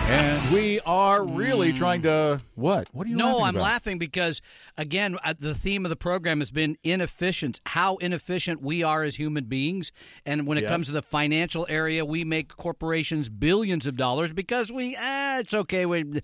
[0.07, 1.77] And we are really Hmm.
[1.77, 2.89] trying to what?
[2.93, 3.15] What are you?
[3.15, 3.63] No, laughing I'm about?
[3.63, 4.39] laughing because
[4.77, 7.59] again, uh, the theme of the program has been inefficient.
[7.65, 9.91] How inefficient we are as human beings,
[10.23, 10.69] and when it Yes.
[10.71, 15.55] comes to the financial area, we make corporations billions of dollars because we ah, it's
[15.55, 15.87] okay.
[15.87, 16.21] We,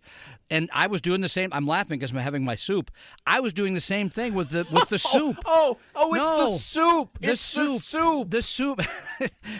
[0.51, 1.49] and I was doing the same.
[1.51, 2.91] I'm laughing because I'm having my soup.
[3.25, 5.37] I was doing the same thing with the with the oh, soup.
[5.45, 6.51] Oh, oh, it's No.
[6.51, 7.17] the soup.
[7.21, 8.29] The it's soup, the soup.
[8.29, 8.81] the soup,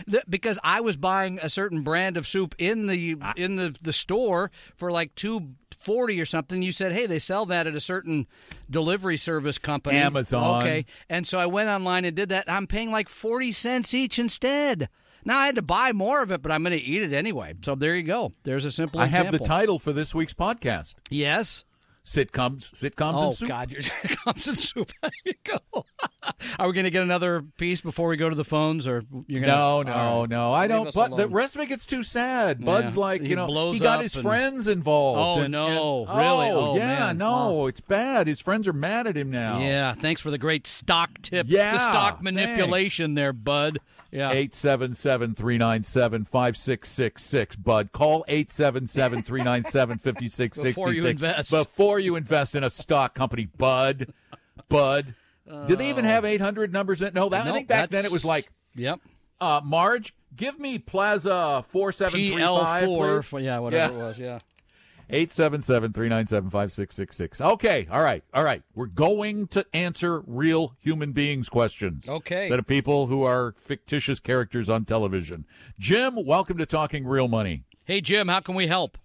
[0.08, 3.94] The- because I was buying a certain brand of soup in the in the, the
[3.94, 6.62] store for like two forty or something.
[6.62, 8.28] You said, "Hey, they sell that at a certain
[8.70, 10.62] delivery service company, Amazon.
[10.62, 12.46] Okay, and so I went online and did that.
[12.52, 14.90] I'm paying like forty cents each instead.
[15.26, 17.54] Now I had to buy more of it, but I'm going to eat it anyway.
[17.64, 18.34] So there you go.
[18.44, 19.00] There's a simple.
[19.00, 21.64] I have the title for this week's podcast: Yes.
[22.06, 23.48] Sitcoms, sitcoms, Oh and soup.
[23.50, 24.92] God, your comes in soup.
[25.02, 25.60] There you go.
[26.60, 29.42] Are we going to get another piece before we go to the phones, or you're
[29.42, 29.90] going No, to?
[29.90, 30.26] no, no.
[30.26, 30.54] No.
[30.54, 30.94] I don't.
[30.94, 32.64] But the rest of it gets too sad.
[32.64, 33.02] Bud's Yeah.
[33.02, 35.40] like, He you know, he got his and- friends involved.
[35.40, 36.06] Oh, and- no.
[36.08, 36.50] and- Really?
[36.50, 37.18] Oh, Oh, yeah, man.
[37.18, 37.66] no, Wow.
[37.68, 38.28] it's bad.
[38.28, 39.60] His friends are mad at him now.
[39.60, 41.48] Yeah, thanks for the great stock tip.
[41.50, 42.24] Yeah, the stock thanks.
[42.24, 43.78] manipulation there, bud.
[44.12, 44.32] Yeah.
[44.32, 47.56] 877 397 5666.
[47.56, 50.76] Bud, call 877 397 5666.
[50.76, 51.52] Before you invest.
[51.52, 54.14] Before you invest in a stock company, Bud.
[54.70, 55.16] Bud.
[55.68, 57.14] Did they even have 800 numbers in?
[57.14, 59.00] No, that, I Nope, think back then it was like, Yep.
[59.42, 62.84] uh, Marge, give me Plaza 4735.
[62.88, 63.24] GL4.
[63.30, 63.44] please.
[63.44, 64.00] Yeah, whatever Yeah.
[64.00, 64.20] it was.
[64.20, 64.40] Yeah.
[65.10, 67.42] 877 397 5666.
[67.42, 68.64] Okay, all right, all right.
[68.74, 72.08] We're going to answer real human beings questions.
[72.08, 72.48] Okay.
[72.48, 75.46] That of people who are fictitious characters on television.
[75.78, 77.64] Jim, welcome to Talking Real Money.
[77.84, 78.98] Hey, Jim, how can we help?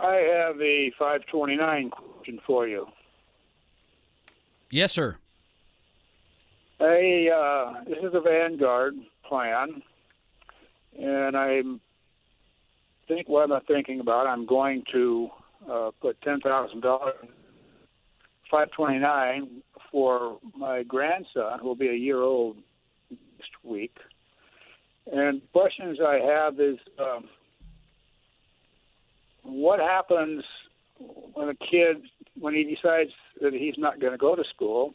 [0.00, 2.86] I have a 529 question for you.
[4.70, 5.16] Yes, sir.
[6.80, 8.94] I, uh, this is a Vanguard
[9.28, 9.82] plan,
[10.98, 11.62] and I
[13.06, 15.28] think what I'm thinking about, I'm going to
[15.70, 16.42] uh, put $10,000
[18.50, 22.56] 529 for my grandson, who will be a year old
[23.10, 23.96] next week.
[25.12, 27.28] And questions I have is um,
[29.42, 30.44] what happens
[31.32, 32.02] when a kid,
[32.38, 33.10] when he decides
[33.40, 34.94] that he's not going to go to school?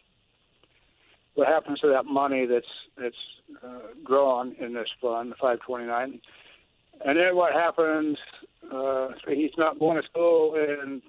[1.34, 2.66] What happens to that money that's
[2.98, 3.16] that's
[3.64, 6.22] uh, drawn in this fund, the 529?
[7.06, 8.18] And then what happens?
[8.66, 11.02] Uh, so he's not going to school, and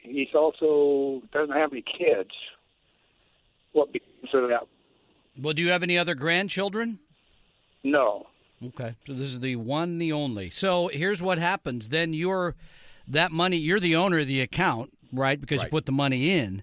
[0.00, 2.30] he's also doesn't have any kids.
[3.72, 4.66] What becomes of that?
[5.40, 6.98] Well, do you have any other grandchildren?
[7.84, 8.26] No.
[8.64, 8.94] Okay.
[9.06, 10.50] So this is the one, the only.
[10.50, 11.88] So here's what happens.
[11.90, 12.54] Then you're
[13.06, 13.56] that money.
[13.56, 15.40] You're the owner of the account, right?
[15.40, 16.62] Because you put the money in.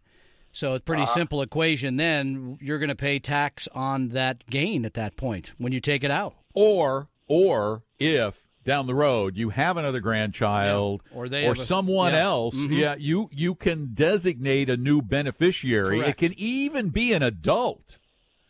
[0.51, 1.13] So it's a pretty Uh-huh.
[1.13, 1.97] simple equation.
[1.97, 6.03] Then you're going to pay tax on that gain at that point when you take
[6.03, 6.35] it out.
[6.53, 11.17] Or, or if down the road you have another grandchild Yeah.
[11.17, 12.19] Or they or a- someone yeah.
[12.23, 12.77] else, Mhm.
[12.77, 15.97] yeah, you you can designate a new beneficiary.
[15.99, 16.09] Correct.
[16.21, 17.97] It can even be an adult.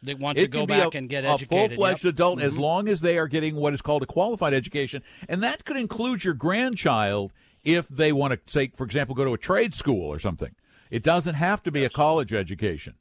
[0.05, 1.51] They want it to go can be back a, and get educated.
[1.51, 2.13] a full-fledged Yep.
[2.13, 2.59] adult as Mhm.
[2.59, 6.23] long as they are getting what is called a qualified education, and that could include
[6.23, 7.31] your grandchild
[7.63, 10.53] if they want to, say, for example, go to a trade school or something.
[10.91, 12.93] It doesn't have to be a college education,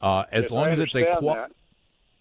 [0.00, 0.98] uh, as Yes, long I as it's a.
[0.98, 1.52] understand Qua- that.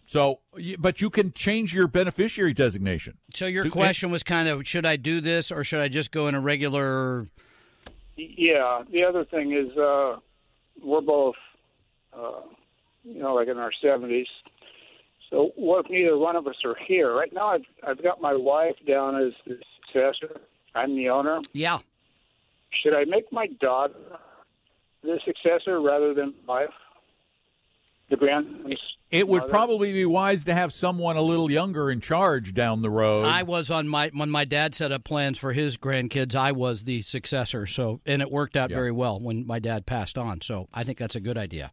[0.06, 0.40] so,
[0.78, 3.18] but you can change your beneficiary designation.
[3.34, 6.12] So your To- question was kind of, should I do this or should I just
[6.12, 7.28] go in a regular?
[8.18, 8.84] Yeah.
[8.92, 10.18] The other thing is, uh,
[10.84, 11.36] we're both,
[12.14, 12.42] uh,
[13.10, 14.28] you know, like in our seventies.
[15.30, 17.14] So what if neither one of us are here?
[17.14, 20.40] Right now, I've I've got my wife down as the successor.
[20.76, 21.40] I'm the owner.
[21.54, 21.80] Yeah.
[22.84, 23.96] Should I make my daughter
[25.04, 26.70] the successor rather than my wife?
[28.10, 28.76] The grand.
[29.12, 29.52] It would mother?
[29.52, 33.26] probably be wise to have someone a little younger in charge down the road.
[33.26, 36.36] I was on my when my dad set up plans for his grandkids.
[36.36, 38.78] I was the successor, so and it worked out Yeah.
[38.78, 40.42] very well when my dad passed on.
[40.42, 41.72] So I think that's a good idea.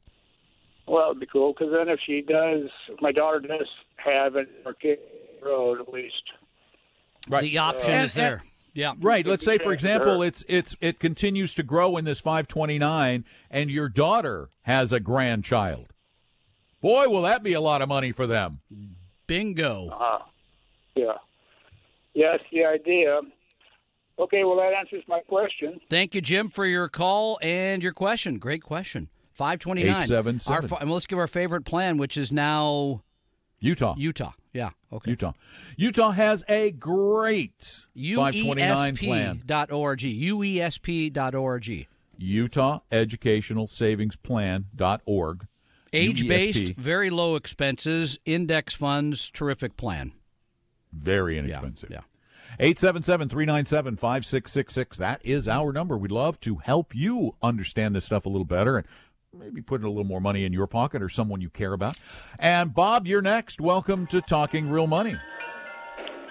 [0.86, 3.66] Well, it'd be cool because then if she does, if my daughter does
[3.96, 4.98] have it, or kid
[5.42, 6.22] road at least.
[7.28, 7.42] Right.
[7.42, 8.42] The option And- is there.
[8.72, 8.92] Yeah.
[9.00, 9.26] Right.
[9.26, 9.72] Let's say, for Sure.
[9.72, 15.00] example, it's it's it continues to grow in this 529, and your daughter has a
[15.00, 15.92] grandchild.
[16.82, 18.60] Boy, will that be a lot of money for them.
[19.26, 19.88] Bingo.
[19.88, 20.18] Uh,
[20.94, 21.14] yeah.
[22.14, 23.20] Yeah, that's the idea.
[24.18, 25.80] Okay, well, that answers my question.
[25.90, 28.38] Thank you, Jim, for your call and your question.
[28.38, 29.08] Great question.
[29.36, 30.02] Five twenty nine.
[30.02, 30.78] 877.
[30.80, 33.02] And let's give our favorite plan, which is now
[33.60, 33.94] Utah.
[33.98, 34.32] Utah.
[34.54, 34.70] Yeah.
[34.90, 35.10] Okay.
[35.10, 35.32] Utah.
[35.76, 39.42] Utah has a great 529 plan.
[39.46, 39.98] UESP.org.
[40.00, 41.86] UESP.org.
[42.18, 45.46] Utah Educational Savings Plan.org.
[45.92, 50.12] Age based, very low expenses, index funds, terrific plan.
[50.92, 51.40] Very Yeah.
[51.44, 51.90] inexpensive.
[51.90, 52.00] Yeah.
[52.58, 54.96] 877 397 5666.
[54.98, 55.98] That is our number.
[55.98, 58.86] We'd love to help you understand this stuff a little better and
[59.38, 61.96] maybe putting a little more money in your pocket or someone you care about.
[62.38, 63.60] And Bob, you're next.
[63.60, 65.16] Welcome to Talking Real Money.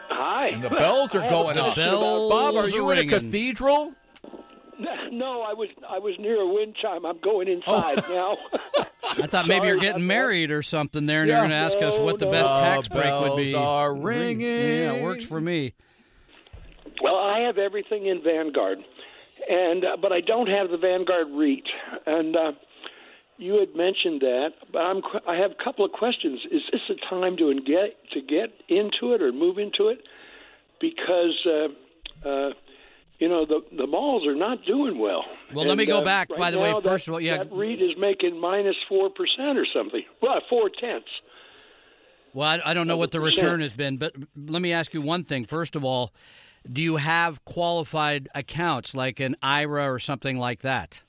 [0.10, 0.48] Hi.
[0.48, 1.74] And the bells are I have a going off.
[1.74, 3.94] question about- Bob, are you are in a cathedral?
[5.12, 7.06] No, I was I was near a wind chime.
[7.06, 8.38] I'm going inside now.
[9.18, 11.36] I thought maybe you're getting married or something there, and Yeah.
[11.36, 12.60] you're going to ask us what the best no.
[12.60, 13.54] tax break would be.
[13.54, 14.42] bells are ringing.
[14.42, 15.74] Yeah, it works for me.
[17.02, 18.80] well, I have everything in Vanguard,
[19.48, 21.64] and uh, but I don't have the Vanguard REIT.
[22.06, 22.52] And uh,
[23.38, 26.40] you had mentioned that, but I'm I have a couple of questions.
[26.52, 30.02] Is this a time to get to get into it or move into it?
[30.80, 32.50] Because uh, uh,
[33.20, 35.24] you know the the malls are not doing well.
[35.54, 37.38] Well, let me go uh, back, right by the way, first that, of all, yeah.
[37.38, 40.04] that REIT is making minus four percent or something.
[40.22, 41.08] Well, four tenths.
[42.34, 45.02] Well, I, I don't know what the return has been, but let me ask you
[45.02, 45.46] one thing.
[45.46, 46.14] First of all,
[46.70, 51.02] do you have qualified accounts like an IRA or something like that?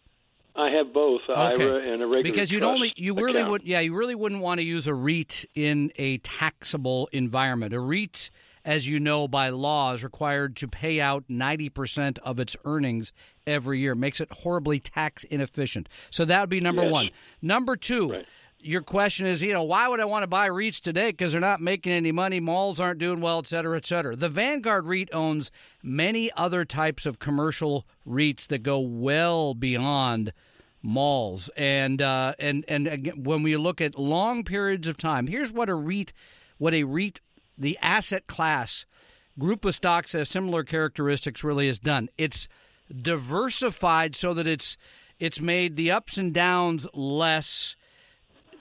[0.56, 1.62] I have both Okay.
[1.64, 3.50] IRA and a regular because you'd only you really account.
[3.50, 7.74] would yeah you really wouldn't want to use a REIT in a taxable environment.
[7.74, 8.30] A REIT,
[8.64, 13.12] as you know by law, is required to pay out ninety percent of its earnings
[13.46, 13.94] every year.
[13.94, 15.88] Makes it horribly tax inefficient.
[16.10, 16.92] So that would be number Yes.
[16.92, 17.10] one.
[17.42, 18.10] Number two.
[18.10, 18.26] Right.
[18.66, 21.12] Your question is, you know, why would I want to buy REITs today?
[21.12, 24.16] Because they're not making any money, malls aren't doing well, et cetera, et cetera.
[24.16, 25.52] The Vanguard REIT owns
[25.84, 30.32] many other types of commercial REITs that go well beyond
[30.82, 35.68] malls and uh, and and when we look at long periods of time here's what
[35.68, 36.12] a REIT
[36.58, 37.20] what a REIT
[37.58, 38.86] the asset class
[39.36, 42.46] group of stocks that have similar characteristics really has done it's
[43.02, 44.76] diversified so that it's
[45.18, 47.74] it's made the ups and downs less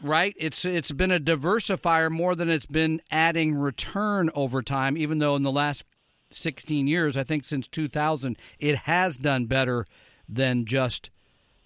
[0.02, 5.20] right it's it's been a diversifier more than it's been adding return over time even
[5.20, 5.84] though in the last
[6.32, 9.86] 16 years i think since 2000 it has done better
[10.28, 11.10] than just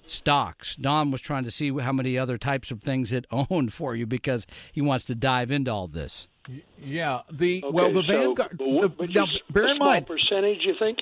[0.05, 0.75] stocks.
[0.75, 4.07] Don was trying to see how many other types of things it owned for you
[4.07, 6.27] because he wants to dive into all this.
[6.81, 7.21] Yeah.
[7.31, 8.57] The Okay, well, the so, Vanguard.
[8.57, 10.61] but what- the- now, bear in small mind, percentage.
[10.65, 10.97] You think?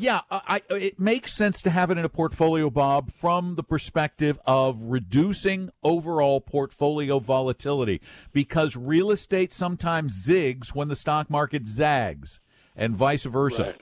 [0.00, 3.62] Yeah, I, I, it makes sense to have it in a portfolio, Bob, from the
[3.62, 8.00] perspective of reducing overall portfolio volatility
[8.32, 12.40] because real estate sometimes zigs when the stock market zags
[12.74, 13.62] and vice versa.
[13.62, 13.80] Right.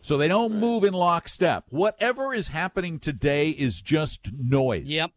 [0.00, 1.66] So they don't move in lockstep.
[1.68, 4.86] Whatever is happening today is just noise.
[4.86, 5.10] Yep.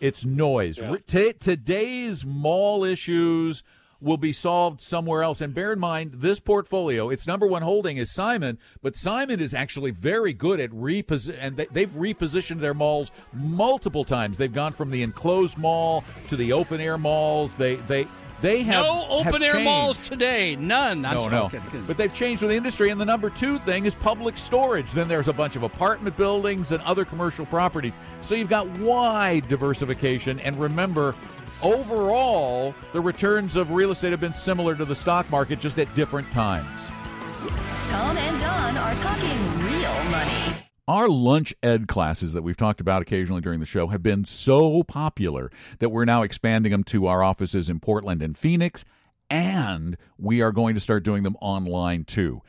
[0.00, 0.78] It's noise.
[0.78, 0.96] Yeah.
[1.06, 3.62] T- today's mall issues
[4.00, 5.40] will be solved somewhere else.
[5.40, 9.52] And bear in mind, this portfolio, its number one holding is Simon, but Simon is
[9.54, 14.38] actually very good at reposi- and they- they've repositioned their malls multiple times.
[14.38, 17.56] They've gone from the enclosed mall to the open air malls.
[17.56, 18.06] They they
[18.40, 19.64] they have no have open air changed.
[19.64, 20.54] malls today.
[20.54, 21.04] None.
[21.04, 21.50] I'm No, no.
[21.88, 22.90] But they've changed with the industry.
[22.90, 24.92] And the number two thing is public storage.
[24.92, 27.96] Then there's a bunch of apartment buildings and other commercial properties.
[28.22, 30.38] So you've got wide diversification.
[30.38, 31.16] And remember,
[31.62, 35.92] overall, the returns of real estate have been similar to the stock market, just at
[35.94, 36.86] different times.
[37.86, 40.64] Tom and Don are talking real money.
[40.86, 44.82] Our lunch ed classes that we've talked about occasionally during the show have been so
[44.82, 45.50] popular
[45.80, 48.86] that we're now expanding them to our offices in Portland and Phoenix,
[49.28, 52.40] and we are going to start doing them online too.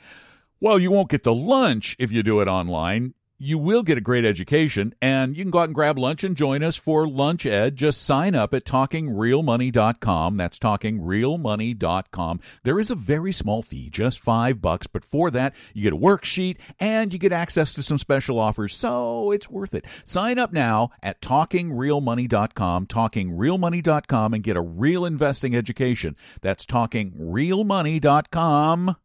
[0.62, 3.14] Well, you won't get the lunch if you do it online.
[3.40, 6.36] You will get a great education and you can go out and grab lunch and
[6.36, 7.78] join us for lunch ed.
[7.78, 14.62] Just sign up at talkingrealmoney.com that's talkingrealmoney.com there is a very small fee just five
[14.62, 18.38] bucks but for that you get a worksheet and you get access to some special
[18.38, 19.86] offers so it's worth it.
[20.04, 26.18] Sign up now at talkingrealmoney.com talkingrealmoney.com and get a real investing education.
[26.42, 28.96] That's talkingrealmoney.com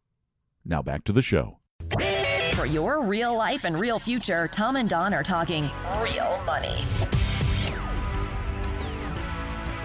[0.67, 1.59] now back to the show
[2.55, 5.63] For your real life and real future, Tom and Don are talking
[6.01, 6.75] real money.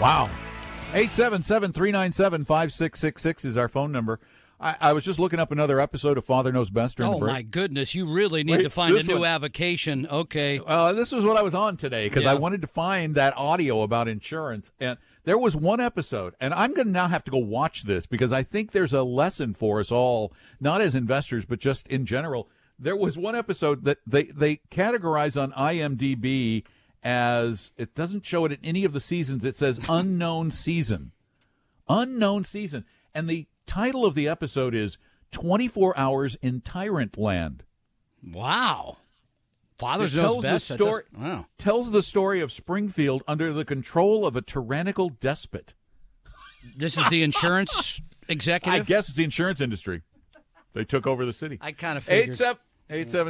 [0.00, 0.30] Wow.
[0.92, 4.20] 877 397 5666 is our phone number.
[4.60, 7.20] I, I was just looking up another episode of Father Knows Best during Oh the
[7.20, 7.32] break.
[7.32, 7.94] my goodness!
[7.94, 10.06] You really need Wait, to find a new one- avocation.
[10.06, 10.60] Okay.
[10.64, 13.82] Uh, this was what I was on today because I wanted to find that audio
[13.82, 14.70] about insurance.
[14.78, 18.06] And there was one episode, and I'm going to now have to go watch this
[18.06, 22.04] because I think there's a lesson for us all, not as investors, but just in
[22.06, 22.48] general.
[22.82, 26.64] There was one episode that they, they categorize on IMDb
[27.02, 29.44] as it doesn't show it in any of the seasons.
[29.44, 31.12] It says unknown season.
[31.88, 32.86] Unknown season.
[33.14, 34.96] And the title of the episode is
[35.32, 37.64] 24 Hours in Tyrant Land.
[38.22, 38.96] Wow.
[39.82, 40.68] Knows tells best.
[40.68, 41.02] the story.
[41.16, 41.46] Wow.
[41.58, 45.74] Tells the story of Springfield under the control of a tyrannical despot.
[46.76, 48.82] This is the insurance executive.
[48.82, 50.02] I guess it's the insurance industry.
[50.74, 51.58] They took over the city.
[51.60, 52.30] I kind of figured.
[52.30, 52.60] eight seven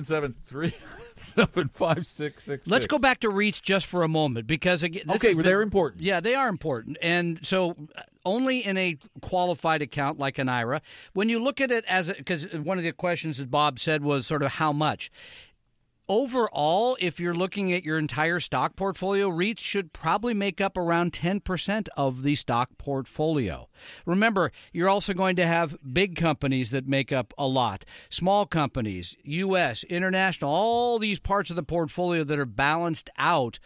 [0.04, 0.74] seven three
[1.16, 2.66] seven five six six.
[2.66, 6.02] Let's go back to REITs just for a moment because again, Okay, been- they're important.
[6.02, 10.80] Yeah, they are important, and so uh, only in a qualified account like an IRA.
[11.12, 14.26] When you look at it as because one of the questions that Bob said was
[14.26, 15.10] sort of how much.
[16.10, 21.12] Overall, if you're looking at your entire stock portfolio, REITs should probably make up around
[21.12, 23.68] 10% of the stock portfolio.
[24.04, 29.16] Remember, you're also going to have big companies that make up a lot, small companies,
[29.22, 33.60] U.S., international, all these parts of the portfolio that are balanced out.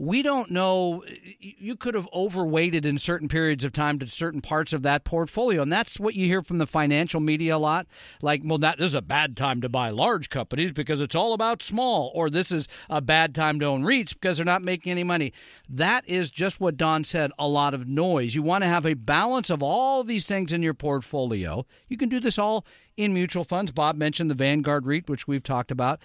[0.00, 1.04] We don't know.
[1.38, 5.60] You could have overweighted in certain periods of time to certain parts of that portfolio.
[5.60, 7.86] And that's what you hear from the financial media a lot.
[8.22, 11.34] Like, well, that, this is a bad time to buy large companies because it's all
[11.34, 14.90] about small, or this is a bad time to own REITs because they're not making
[14.90, 15.34] any money.
[15.68, 18.34] That is just what Don said a lot of noise.
[18.34, 21.66] You want to have a balance of all these things in your portfolio.
[21.88, 22.64] You can do this all
[22.96, 23.70] in mutual funds.
[23.70, 26.00] Bob mentioned the Vanguard REIT, which we've talked about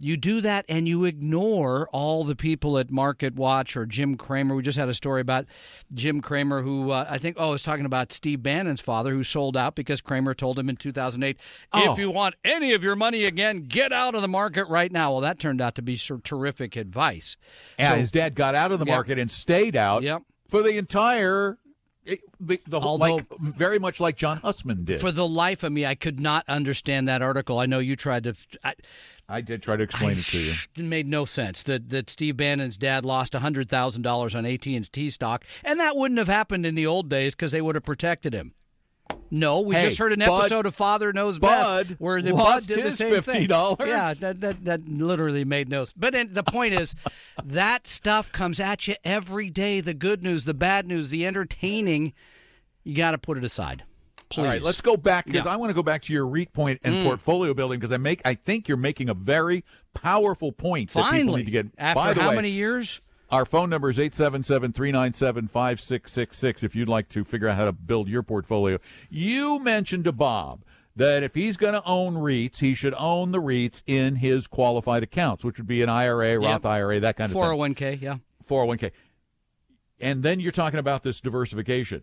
[0.00, 4.54] you do that and you ignore all the people at Market Watch or Jim Cramer.
[4.54, 5.46] We just had a story about
[5.92, 9.22] Jim Cramer, who uh, I think, oh, I was talking about Steve Bannon's father, who
[9.22, 11.36] sold out because Cramer told him in 2008,
[11.72, 11.92] Oh.
[11.92, 15.12] if you want any of your money again, get out of the market right now.
[15.12, 17.36] Well, that turned out to be sort of terrific advice.
[17.78, 18.94] Yeah, So- his dad got out of the Yep.
[18.94, 20.22] market and stayed out Yep.
[20.48, 21.58] for the entire
[22.06, 25.02] it, the, the whole, Although- like very much like John Hussman did.
[25.02, 27.58] For the life of me, I could not understand that article.
[27.58, 28.34] I know you tried to.
[28.64, 28.72] I,
[29.30, 30.52] I did try to explain it to you.
[30.76, 34.66] It made no sense that that Steve Bannon's dad lost hundred thousand dollars on AT
[34.66, 37.76] and T stock, and that wouldn't have happened in the old days because they would
[37.76, 38.54] have protected him.
[39.30, 42.32] No, we Hey, just heard an Bud- episode of Father Knows Bud Best where the
[42.32, 43.46] Bud did the same thing.
[43.48, 43.86] $50.
[43.86, 45.84] Yeah, that, that that literally made no.
[45.84, 45.94] sense.
[45.96, 46.94] But in, the point is,
[47.44, 49.80] that stuff comes at you every day.
[49.80, 52.12] The good news, the bad news, the entertaining.
[52.82, 53.84] You got to put it aside.
[54.30, 54.38] Please.
[54.38, 55.52] All right, let's go back because Yeah.
[55.52, 57.04] I want to go back to your REIT point and Mm.
[57.04, 61.36] portfolio building because I make I think you're making a very powerful point that people
[61.36, 61.66] need to get.
[61.76, 63.00] after By the how way, many years?
[63.30, 68.22] Our phone number is 877-397-5666 if you'd like to figure out how to build your
[68.22, 68.78] portfolio.
[69.08, 70.62] You mentioned to Bob
[70.96, 75.02] that if he's going to own REITs, he should own the REITs in his qualified
[75.02, 76.66] accounts, which would be an IRA, Roth Yep.
[76.66, 77.42] IRA, that kind of thing.
[77.42, 78.16] 401k, yeah.
[78.48, 78.90] 401k.
[80.00, 82.02] And then you're talking about this diversification.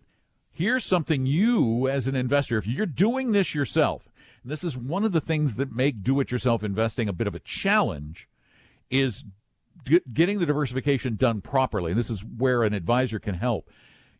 [0.58, 4.08] Here's something you, as an investor, if you're doing this yourself,
[4.44, 7.36] this is one of the things that make do it yourself investing a bit of
[7.36, 8.26] a challenge,
[8.90, 9.22] is
[9.84, 11.92] get, getting the diversification done properly.
[11.92, 13.70] And this is where an advisor can help.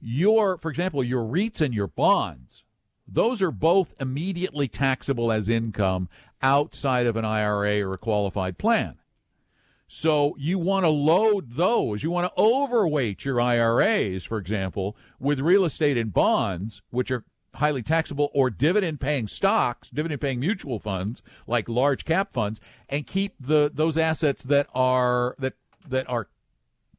[0.00, 2.62] Your, for example, your REITs and your bonds,
[3.08, 6.08] those are both immediately taxable as income
[6.40, 8.94] outside of an IRA or a qualified plan.
[9.88, 12.02] So you want to load those.
[12.02, 17.24] You want to overweight your IRAs, for example, with real estate and bonds, which are
[17.54, 23.06] highly taxable, or dividend paying stocks, dividend paying mutual funds like large cap funds, and
[23.06, 25.54] keep the those assets that are that
[25.88, 26.28] that are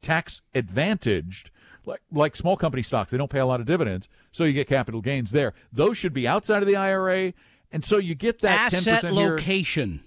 [0.02, 1.52] tax advantaged,
[1.86, 3.12] like like small company stocks.
[3.12, 5.54] They don't pay a lot of dividends, so you get capital gains there.
[5.72, 7.34] Those should be outside of the IRA,
[7.70, 9.30] and so you get that Asset 10% here.
[9.30, 10.02] location.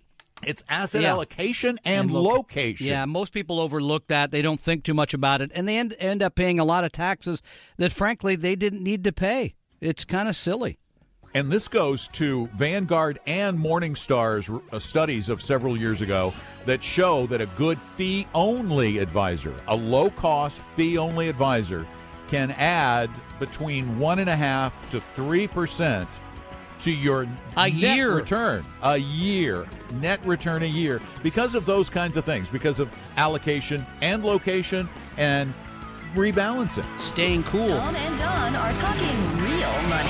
[0.46, 1.12] It's asset Yeah.
[1.12, 2.88] allocation and, loc- location.
[2.88, 4.32] Yeah, most people overlook that.
[4.32, 6.84] They don't think too much about it, and they end, end up paying a lot
[6.84, 7.42] of taxes
[7.78, 9.56] that, frankly, they didn't need to pay.
[9.82, 10.78] It's kind of silly.
[11.36, 16.32] And this goes to Vanguard and Morningstar's uh, studies of several years ago
[16.66, 21.88] that show that a good fee only advisor, a low cost fee only advisor,
[22.28, 26.08] can add between one and a half to three percent
[26.84, 27.24] to your
[27.58, 28.16] A net year.
[28.16, 29.68] return a year
[30.02, 34.88] net return a year because of those kinds of things because of allocation and location
[35.18, 35.54] and
[36.14, 40.10] rebalancing staying cool Tom and Don are talking real money.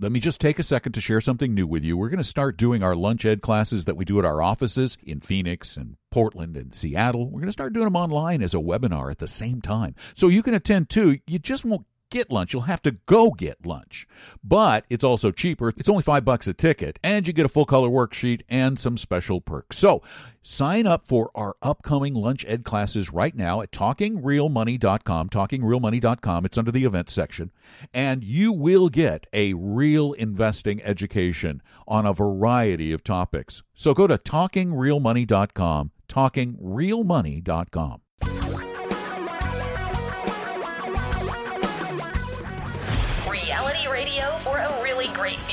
[0.00, 1.96] let me just take a second to share something new with you.
[1.96, 4.98] We're going to start doing our lunch ed classes that we do at our offices
[5.02, 7.26] in Phoenix and Portland and Seattle.
[7.26, 9.94] We're going to start doing them online as a webinar at the same time.
[10.14, 11.18] So you can attend too.
[11.28, 12.52] You just won't get lunch.
[12.52, 14.06] You'll have to go get lunch.
[14.44, 15.70] But it's also cheaper.
[15.70, 18.96] It's only five bucks a ticket, and you get a full color worksheet and some
[18.96, 19.78] special perks.
[19.78, 20.02] So
[20.42, 25.28] sign up for our upcoming lunch ed classes right now at talkingrealmoney.com.
[25.30, 26.44] Talkingrealmoney.com.
[26.44, 27.50] It's under the events section.
[27.92, 33.62] And you will get a real investing education on a variety of topics.
[33.74, 35.90] So go to talkingrealmoney.com.
[36.08, 38.01] Talkingrealmoney.com.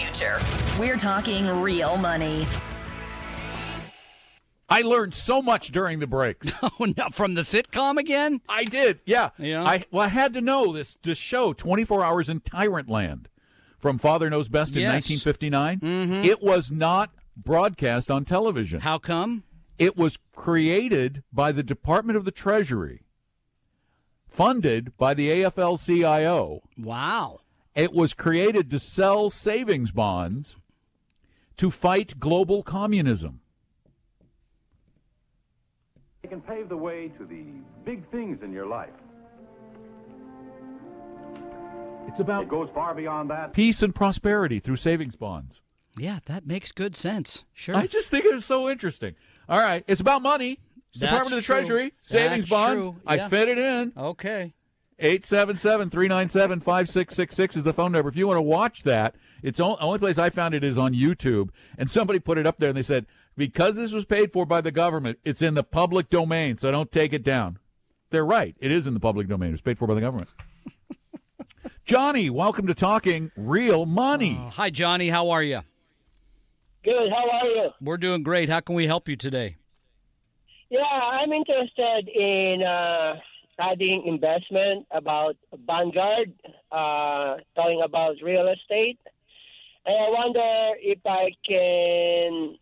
[0.10, 0.80] great future.
[0.80, 2.46] We're talking real money.
[4.72, 6.52] I learned so much during the breaks.
[6.62, 8.42] oh, no, from the sitcom again?
[8.48, 9.00] I did.
[9.06, 9.30] Yeah.
[9.40, 9.64] Yeah.
[9.64, 13.30] I well, I had to know this this show 24 Hours in Tyrant Land
[13.80, 15.10] from Father Knows Best in Yes.
[15.10, 15.80] 1959.
[15.80, 16.26] Mhm.
[16.26, 18.82] It was not broadcast on television.
[18.82, 19.44] How come?
[19.80, 23.06] It was created by the Department of the Treasury,
[24.28, 26.62] funded by the AFL-CIO.
[26.78, 27.40] Wow.
[27.76, 30.58] It was created to sell savings bonds
[31.58, 33.42] to fight global communism.
[36.22, 37.44] They can pave the way to the
[37.86, 38.90] big things in your life.
[42.08, 43.54] It's about it goes far beyond that.
[43.54, 45.62] Peace and prosperity through savings bonds.
[45.98, 47.44] Yeah, that makes good sense.
[47.54, 47.76] Sure.
[47.76, 49.16] I just think it's so interesting.
[49.48, 50.60] All right, it's about money.
[50.94, 51.56] That's Department of the true.
[51.56, 52.86] Treasury, savings That's bonds.
[52.86, 52.96] true.
[53.06, 53.94] I fit it in.
[53.96, 54.54] Okay.
[55.02, 58.10] 877-397-5666 is the phone number.
[58.10, 60.94] If you want to watch that, it's the only place I found it is on
[60.94, 61.50] YouTube.
[61.78, 63.06] And somebody put it up there and they said,
[63.38, 66.92] because this was paid for by the government, it's in the public domain, so don't
[66.92, 67.60] take it down.
[68.10, 68.56] They're right.
[68.60, 69.54] It is in the public domain.
[69.54, 70.30] It's paid for by the government.
[71.86, 74.36] Johnny, welcome to Talking Real Money.
[74.54, 75.10] Hi, Johnny.
[75.10, 75.62] How are you?
[76.84, 77.12] Good.
[77.12, 77.70] How are you?
[77.82, 78.50] We're doing great.
[78.50, 79.58] How can we help you today?
[80.70, 83.16] Yeah, I'm interested in uh,
[83.60, 85.36] studying investment about
[85.68, 86.32] Vanguard,
[86.72, 89.00] uh, talking about real estate.
[89.86, 92.58] And I wonder if I can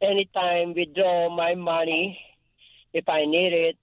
[0.00, 2.18] anytime withdraw my money
[2.92, 3.78] if I need it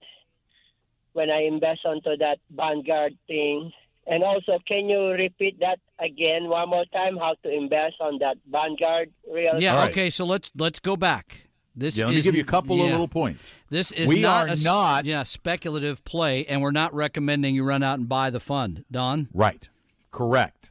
[1.12, 3.72] when I invest onto that Vanguard thing.
[4.06, 7.16] And also, can you repeat that again one more time?
[7.16, 9.62] How to invest on that Vanguard real estate?
[9.62, 9.78] Yeah.
[9.78, 9.90] estate?
[9.90, 10.10] Okay.
[10.10, 11.49] So let's let's go back.
[11.76, 13.52] This Yeah, let me give you a couple of little points.
[13.70, 17.54] This is We not are a s- not- yeah speculative play, and we're not recommending
[17.54, 18.84] you run out and buy the fund.
[18.90, 19.28] Don.
[19.32, 19.68] Right.
[20.10, 20.70] Correct.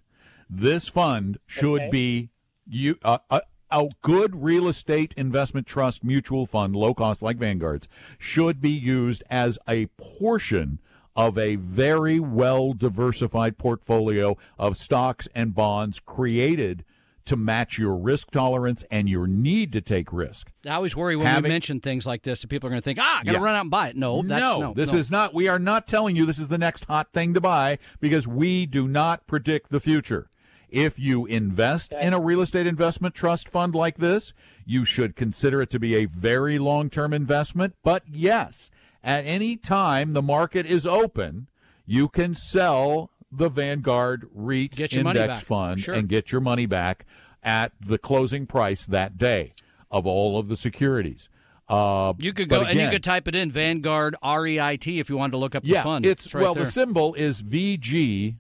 [0.50, 1.90] This fund should Okay.
[1.90, 2.30] be
[2.68, 3.42] you uh, a,
[3.72, 7.88] a good real estate investment trust mutual fund, low cost like Vanguard's,
[8.18, 10.80] should be used as a portion
[11.16, 16.84] of a very well diversified portfolio of stocks and bonds created
[17.26, 20.52] to match your risk tolerance and your need to take risk.
[20.66, 22.86] I always worry when Having- we mention things like this that people are going to
[22.86, 23.46] think, ah, I'm going to Yeah.
[23.46, 23.96] run out and buy it.
[23.96, 24.74] No, that's no, no.
[24.74, 25.00] this no.
[25.00, 25.34] is not.
[25.34, 28.66] We are not telling you this is the next hot thing to buy because we
[28.66, 30.30] do not predict the future.
[30.70, 34.34] If you invest in a real estate investment trust fund like this,
[34.66, 37.76] you should consider it to be a very long term investment.
[37.84, 38.70] But yes,
[39.04, 41.48] at any time the market is open,
[41.88, 45.44] you can sell the Vanguard REIT Get your index back.
[45.46, 45.94] fund Sure.
[45.96, 47.06] and get your money back
[47.44, 49.54] at the closing price that day
[49.92, 51.30] of all of the securities.
[51.68, 55.18] Uh, You could but go and you could type it in Vanguard REIT if you
[55.18, 56.06] wanted to look up the yeah, fund.
[56.06, 56.66] It's, right well, there.
[56.66, 58.36] the symbol is VGSIX.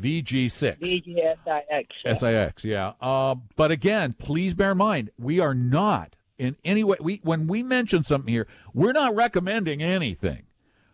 [0.00, 0.78] VG6.
[0.80, 2.18] VGSIX.
[2.18, 2.92] SIX, yeah.
[3.00, 7.46] Uh, but again, please bear in mind, we are not in any way, we, when
[7.46, 10.42] we mention something here, we're not recommending anything.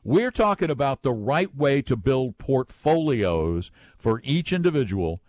[0.03, 5.21] We're talking about the right way to build portfolios for each individual.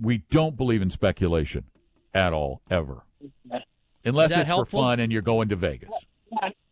[0.00, 1.64] We don't believe in speculation
[2.14, 3.04] at all, ever.
[4.04, 4.80] Unless it's helpful?
[4.80, 5.94] for fun and you're going to Vegas.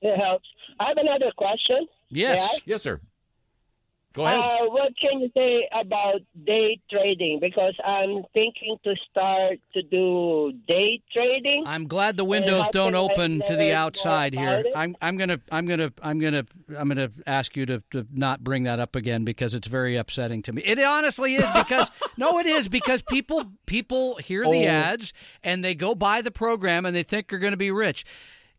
[0.02, 0.48] It helps.
[0.78, 1.86] I have another question.
[2.08, 2.60] Yes.
[2.64, 3.00] Yes, sir.
[4.12, 4.40] Go ahead.
[4.40, 7.38] Uh, what can you say about day trading?
[7.40, 11.62] Because I'm thinking to start to do day trading.
[11.64, 14.60] I'm glad the windows don't open to the outside here.
[14.66, 14.72] it?
[14.74, 16.44] I'm I'm gonna I'm gonna I'm gonna
[16.76, 20.42] I'm gonna ask you to, to not bring that up again because it's very upsetting
[20.42, 20.62] to me.
[20.64, 24.70] It honestly is because no, it is because people people hear the Oh.
[24.70, 25.12] ads
[25.44, 28.04] and they go buy the program and they think they're going to be rich.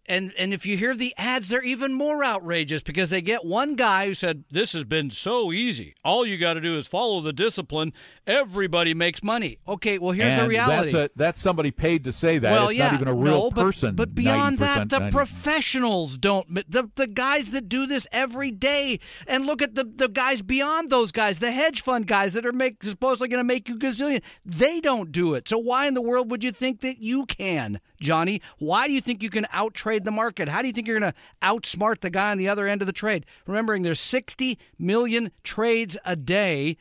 [0.07, 3.75] And and if you hear the ads, they're even more outrageous because they get one
[3.75, 5.93] guy who said, "This has been so easy.
[6.03, 7.93] All you got to do is follow the discipline.
[8.25, 10.91] Everybody makes money." Okay, well here's and the reality.
[10.91, 12.51] That's, a, that's somebody paid to say that.
[12.51, 13.95] Well, it's yeah, not even a real no, but, person.
[13.95, 16.47] But beyond that, 90%, the professionals don't.
[16.69, 20.89] The the guys that do this every day, and look at the the guys beyond
[20.89, 24.23] those guys, the hedge fund guys that are make supposedly going to make you gazillion.
[24.43, 25.47] They don't do it.
[25.47, 28.41] So why in the world would you think that you can, Johnny?
[28.57, 30.47] Why do you think you can out trade the market?
[30.47, 32.85] How do you think you're going to outsmart the guy on the other end of
[32.85, 33.25] the trade?
[33.45, 36.77] Remembering there's 60 million trades a day,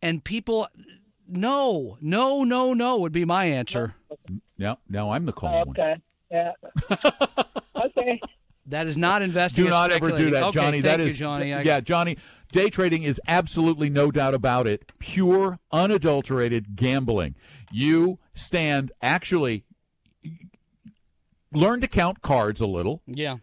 [0.00, 0.68] and people.
[1.28, 3.94] No, no, no, no would be my answer.
[4.58, 5.68] Now, now I'm the calm one.
[5.70, 5.96] Okay.
[6.30, 6.52] Yeah.
[7.76, 8.20] okay.
[8.66, 9.64] That is not investing.
[9.64, 10.82] Do not ever do that, Okay, Johnny.
[10.82, 11.54] Thank That you, is Johnny.
[11.54, 12.18] I- yeah, Johnny.
[12.50, 14.92] Day trading is absolutely no doubt about it.
[14.98, 17.34] Pure, unadulterated gambling.
[17.72, 19.64] You stand actually
[21.52, 23.02] learn to count cards a little.
[23.06, 23.36] Yeah.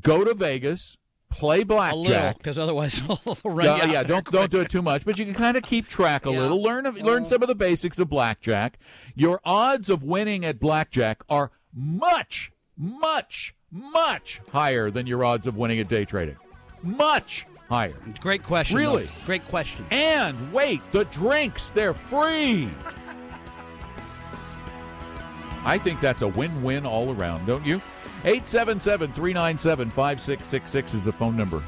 [0.00, 0.96] Go to Vegas,
[1.30, 2.38] play A little, blackjack.
[2.38, 5.56] because otherwise they'll run Yeah, don't don't do it too much, but you can kind
[5.56, 6.40] of keep track a Yeah.
[6.40, 6.62] little.
[6.62, 8.78] Learn learn some of the basics of blackjack.
[9.14, 15.56] Your odds of winning at blackjack are much, much, much higher than your odds of
[15.56, 16.36] winning at day trading.
[16.82, 17.94] Much higher.
[18.20, 18.76] Great question.
[18.76, 19.04] Really?
[19.04, 19.12] though.
[19.26, 19.86] Great question.
[19.90, 22.68] And wait, the drinks, they're free.
[25.64, 27.76] I think that's a win win all around, don't you?
[28.24, 31.62] 877 397 5666 is the phone number.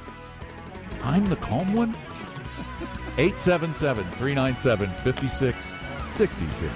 [1.02, 1.90] I'm the calm one?
[3.18, 6.74] 877 397 5666.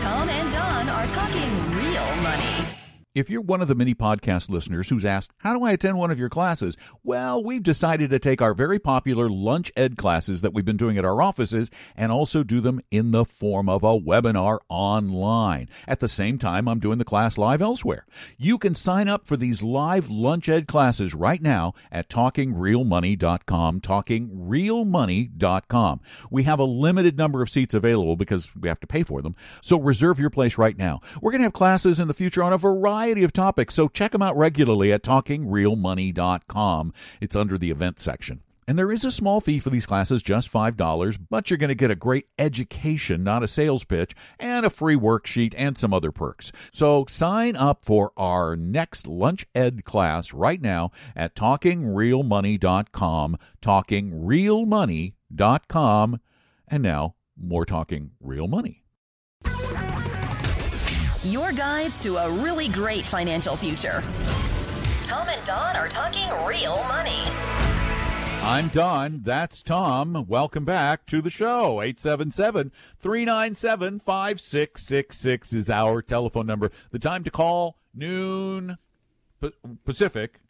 [0.00, 2.77] Tom and Don are talking real money.
[3.18, 6.12] If you're one of the many podcast listeners who's asked, How do I attend one
[6.12, 6.76] of your classes?
[7.02, 10.98] Well, we've decided to take our very popular lunch ed classes that we've been doing
[10.98, 15.68] at our offices and also do them in the form of a webinar online.
[15.88, 18.06] At the same time, I'm doing the class live elsewhere.
[18.36, 26.00] You can sign up for these live lunch ed classes right now at talkingrealmoney.com, talkingrealmoney.com.
[26.30, 29.34] We have a limited number of seats available because we have to pay for them.
[29.60, 31.00] So reserve your place right now.
[31.20, 34.12] We're going to have classes in the future on a variety of topics, so check
[34.12, 36.92] them out regularly at talkingrealmoney.com.
[37.20, 38.42] It's under the event section.
[38.68, 41.74] And there is a small fee for these classes, just $5, but you're going to
[41.74, 46.12] get a great education, not a sales pitch, and a free worksheet and some other
[46.12, 46.52] perks.
[46.70, 56.20] So sign up for our next Lunch Ed class right now at talkingrealmoney.com, talkingrealmoney.com.
[56.70, 58.84] And now, more talking real money.
[61.28, 64.02] Your guides to a really great financial future.
[65.04, 67.22] Tom and Don are talking real money.
[68.42, 69.20] I'm Don.
[69.24, 70.24] That's Tom.
[70.26, 71.82] Welcome back to the show.
[71.82, 76.70] 877 397 5666 is our telephone number.
[76.92, 78.78] The time to call noon
[79.84, 80.40] Pacific,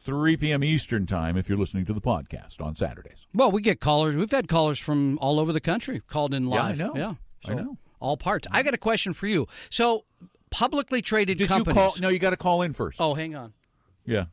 [0.00, 0.62] 3 p.m.
[0.62, 3.26] Eastern time if you're listening to the podcast on Saturdays.
[3.32, 4.16] Well, we get callers.
[4.16, 6.78] We've had callers from all over the country called in live.
[6.78, 6.94] Yeah, I live.
[6.94, 7.00] know.
[7.00, 7.78] Yeah, I know.
[8.00, 8.46] All parts.
[8.50, 9.48] I got a question for you.
[9.70, 10.04] So,
[10.50, 11.76] publicly traded Did companies.
[11.76, 11.94] you call?
[12.00, 13.00] No, you got to call in first.
[13.00, 13.52] Oh, hang on.
[14.04, 14.26] Yeah.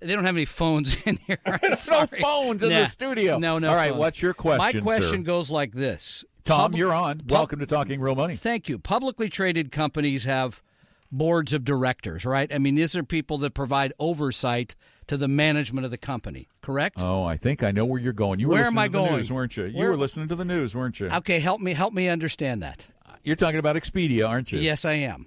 [0.00, 1.38] They don't have any phones in here.
[1.60, 3.38] There's no phones in the studio.
[3.38, 3.68] No, no.
[3.70, 4.00] All right, phones.
[4.00, 5.26] what's your question, My question sir?
[5.26, 6.24] goes like this.
[6.44, 7.18] Tom, you're on.
[7.18, 8.34] pub- Welcome to Talking Real Money.
[8.34, 8.78] Thank you.
[8.80, 10.60] Publicly traded companies have
[11.12, 12.52] boards of directors, right?
[12.52, 14.74] I mean, these are people that provide oversight
[15.06, 16.96] to the management of the company, correct?
[17.00, 18.40] Oh, I think I know where you're going.
[18.40, 19.16] You were Where listening am I to the going?
[19.18, 19.64] news, weren't you?
[19.66, 21.10] You Where- were listening to the news, weren't you?
[21.10, 22.86] Okay, help me help me understand that.
[23.24, 24.58] You're talking about Expedia, aren't you?
[24.58, 25.26] Yes, I am.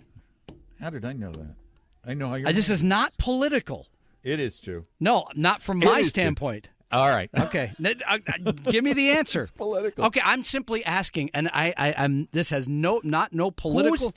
[0.81, 1.55] How did I know that?
[2.05, 2.49] I know how you're.
[2.49, 3.87] Uh, this is not political.
[4.23, 4.85] It is too.
[4.99, 6.21] No, not from It my is too.
[6.21, 6.69] standpoint.
[6.91, 7.29] All right.
[7.39, 9.41] Okay, N- uh, uh, give me the answer.
[9.41, 10.05] It's political.
[10.05, 12.27] Okay, I'm simply asking, and I, I, I'm.
[12.31, 14.13] This has no, not no political.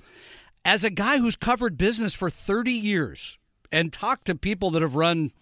[0.65, 3.39] As a guy who's covered business for 30 years
[3.73, 5.33] and talked to people that have run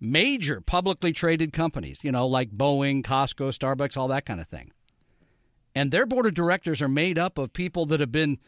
[0.00, 4.72] major publicly traded companies, you know, like Boeing, Costco, Starbucks, all that kind of thing,
[5.74, 8.38] and their board of directors are made up of people that have been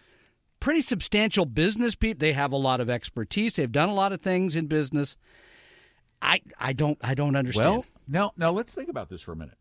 [0.60, 2.18] pretty substantial business people.
[2.20, 3.54] They have a lot of expertise.
[3.56, 5.16] They've done a lot of things in business.
[6.22, 7.70] I, I don't, I don't understand.
[7.70, 9.58] Well, now, now let's think about this for a minute.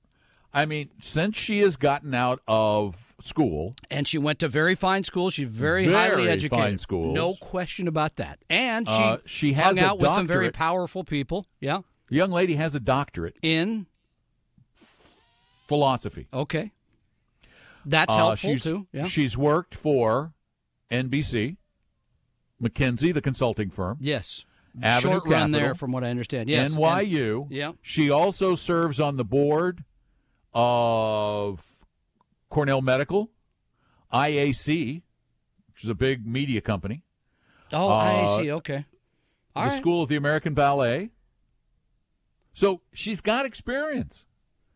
[0.53, 5.03] I mean, since she has gotten out of school, And she went to very fine
[5.03, 6.63] school, She's very, Very highly educated.
[6.63, 7.15] fine schools.
[7.15, 8.39] No question about that.
[8.49, 11.45] And she Uh, she has hung a out with some very powerful people.
[11.59, 11.79] Yeah.
[12.09, 13.87] The young lady has a doctorate in
[15.67, 16.27] philosophy.
[16.33, 16.71] Okay.
[17.85, 18.87] That's Uh, helpful she's, too.
[18.91, 19.05] Yeah.
[19.05, 20.33] She's worked for
[20.91, 21.57] NBC,
[22.61, 23.97] McKinsey, the consulting firm.
[23.99, 24.45] Yes.
[24.81, 26.49] Avenue Short run there, Capital, from what I understand.
[26.49, 26.71] Yes.
[26.71, 27.43] NYU.
[27.43, 27.71] And- yeah.
[27.81, 29.83] She also serves on the board
[30.53, 31.63] of
[32.49, 33.29] Cornell Medical,
[34.11, 35.03] IAC,
[35.73, 37.03] which is a big media company.
[37.71, 38.51] Oh, Uh, I see.
[38.51, 38.85] Okay.
[39.55, 39.77] All the right.
[39.77, 41.11] School of the American Ballet.
[42.53, 44.25] So she's got experience.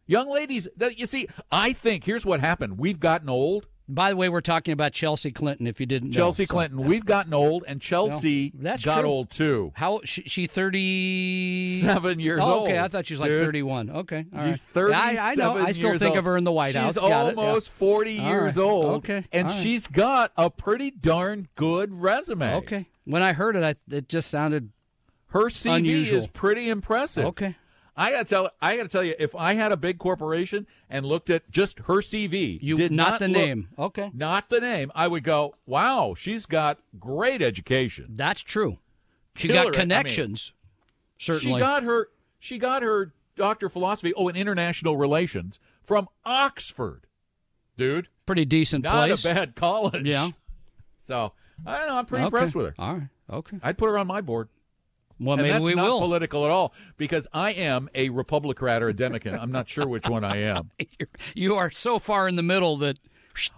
[0.07, 2.77] Young ladies, you see, I think here's what happened.
[2.79, 3.67] We've gotten old.
[3.89, 5.65] By the way, we're talking about Chelsea Clinton.
[5.65, 8.99] If you didn't know, Chelsea So- Clinton, we've gotten old, and Chelsea No, that's got
[9.01, 9.09] true.
[9.09, 9.71] old too.
[9.75, 13.45] How she, she thirty Seven years oh, Okay, old, I thought she was like dude.
[13.45, 13.89] thirty-one.
[13.89, 14.51] Okay, all right.
[14.51, 15.57] She's 37 I, I know.
[15.57, 16.17] I still think old.
[16.17, 16.97] of her in the White She's House.
[16.97, 17.17] It, yeah.
[17.21, 18.63] almost 40 All years right.
[18.63, 18.85] old.
[18.85, 19.63] Okay, And right.
[19.63, 22.55] she's got a pretty darn good resume.
[22.55, 22.87] Okay.
[23.05, 24.69] When I heard it, I, it just sounded
[25.27, 26.17] Her CV unusual.
[26.19, 27.23] is pretty impressive.
[27.27, 27.55] Okay.
[27.99, 31.29] I gotta tell I gotta tell you, if I had a big corporation and looked
[31.31, 33.69] at just her CV, You did not not, the look- name.
[33.77, 34.11] Okay.
[34.13, 38.77] not the name, I would go, "Wow, she's got great education." That's true.
[39.35, 39.55] She Killer.
[39.57, 40.51] got I mean, connections.
[41.17, 41.55] certainly.
[41.55, 42.09] She got her
[42.39, 47.07] she got her doctor of philosophy, oh, in international relations from Oxford,
[47.77, 48.09] dude.
[48.27, 49.25] Pretty decent Not place.
[49.25, 50.05] a bad college.
[50.05, 50.29] Yeah.
[51.01, 51.33] So
[51.65, 51.95] I don't know.
[51.97, 52.27] I'm pretty Okay.
[52.35, 52.75] impressed with her.
[52.77, 53.07] All right.
[53.29, 53.57] Okay.
[53.63, 54.49] I'd put her on my board.
[55.19, 55.99] Well, and maybe that's we not will.
[55.99, 59.41] political at all because I am a Republican or a Democrat.
[59.41, 60.71] I'm not sure which one I am.
[61.35, 62.97] You're- so far in the middle that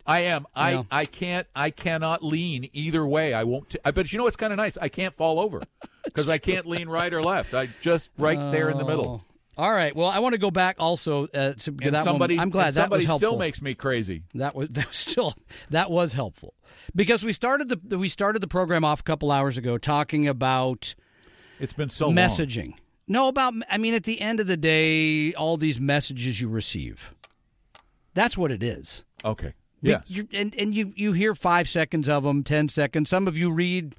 [0.05, 0.45] I am.
[0.55, 0.83] I, Yeah.
[0.91, 1.47] I can't.
[1.55, 3.33] I cannot lean either way.
[3.33, 3.69] I won't.
[3.69, 4.77] T- I but you know what's kind of nice.
[4.77, 5.61] I can't fall over
[6.05, 7.53] because I can't lean right or left.
[7.53, 9.23] I just right there in the middle.
[9.23, 9.25] Oh.
[9.63, 9.93] All right.
[9.93, 12.43] Well, I want to go back also uh, to And that somebody, one.
[12.43, 13.29] I'm glad that somebody was helpful.
[13.29, 14.23] still makes me crazy.
[14.35, 15.33] That was that was still
[15.69, 16.53] that was helpful
[16.95, 20.95] because we started the we started the program off a couple hours ago talking about
[21.59, 22.15] It's been so long.
[22.15, 22.73] messaging.
[23.07, 27.13] No, about I mean at the end of the day, all these messages you receive.
[28.13, 29.03] That's what it is.
[29.25, 29.53] Okay.
[29.81, 30.11] Yes.
[30.33, 33.09] and and you you hear five seconds of them, ten seconds.
[33.09, 33.95] Some of you read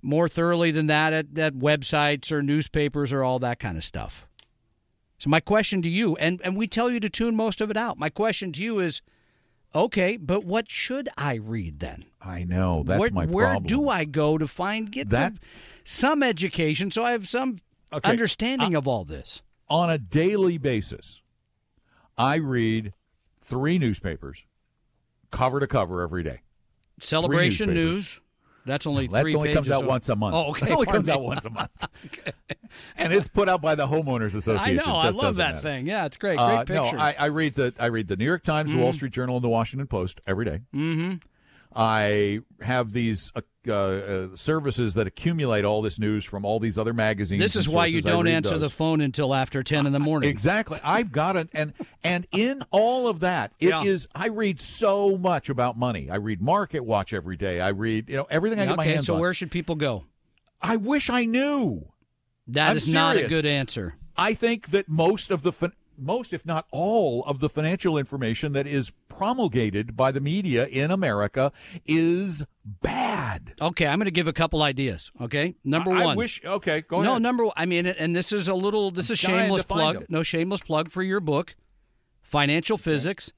[0.00, 4.26] more thoroughly than that at, at websites or newspapers or all that kind of stuff.
[5.18, 7.76] So my question to you, and and we tell you to tune most of it
[7.76, 7.98] out.
[7.98, 9.02] My question to you is,
[9.74, 12.04] okay, but what should I read then?
[12.20, 13.34] I know that's where, my problem.
[13.34, 15.40] where do I go to find get That- the-
[15.84, 17.58] some education so I have some
[17.92, 18.08] Okay.
[18.10, 19.42] understanding of all this?
[19.70, 21.20] on a daily basis,
[22.16, 22.94] I read
[23.40, 24.42] three newspapers,
[25.30, 26.40] cover to cover every day.
[27.00, 27.72] Celebration.
[27.74, 28.20] News.
[28.68, 30.34] That's only That three only comes out of- once a month.
[30.34, 30.66] Oh, okay.
[30.70, 31.12] It only comes me.
[31.12, 31.70] out once a month.
[32.96, 34.80] and it's put out by the homeowners association.
[34.80, 34.94] I know.
[34.96, 35.62] I love that matter.
[35.62, 35.86] thing.
[35.86, 36.36] Yeah, it's great.
[36.38, 36.92] Great Uh, pictures.
[36.92, 38.96] no, I, I read the I read the New York Times, the Wall Mhm.
[38.96, 40.60] Street Journal, and the Washington Post every day.
[40.74, 41.14] Mm-hmm.
[41.78, 46.92] I have these uh, uh, services that accumulate all this news from all these other
[46.92, 47.40] magazines.
[47.40, 50.28] This is why you don't answer the phone until after ten in the morning.
[50.28, 50.80] Exactly.
[50.82, 51.72] I've got it, and
[52.02, 54.08] and in all of that, it is.
[54.16, 54.22] Yeah.
[54.22, 56.10] I read so much about money.
[56.10, 57.60] I read Market Watch every day.
[57.60, 59.20] I read, you know, everything I get my hands so on.
[59.20, 60.04] where should people go?
[60.60, 61.92] I wish I knew.
[62.48, 63.94] That I'm is not a good answer.
[64.16, 65.52] I think that most of the
[65.96, 70.90] most, if not all, of the financial information that is promulgated by the media in
[70.90, 71.52] America
[71.86, 73.54] is bad.
[73.60, 75.10] Okay, I'm going to give a couple ideas.
[75.20, 76.16] Okay, number I- I one.
[76.16, 77.22] wish- okay, go no, ahead.
[77.22, 77.48] number.
[77.56, 78.90] I mean, and this is a little.
[78.90, 79.94] This is I'm shameless plug.
[79.96, 80.06] them.
[80.08, 81.56] No shameless plug for your book,
[82.22, 83.32] Financial Physics,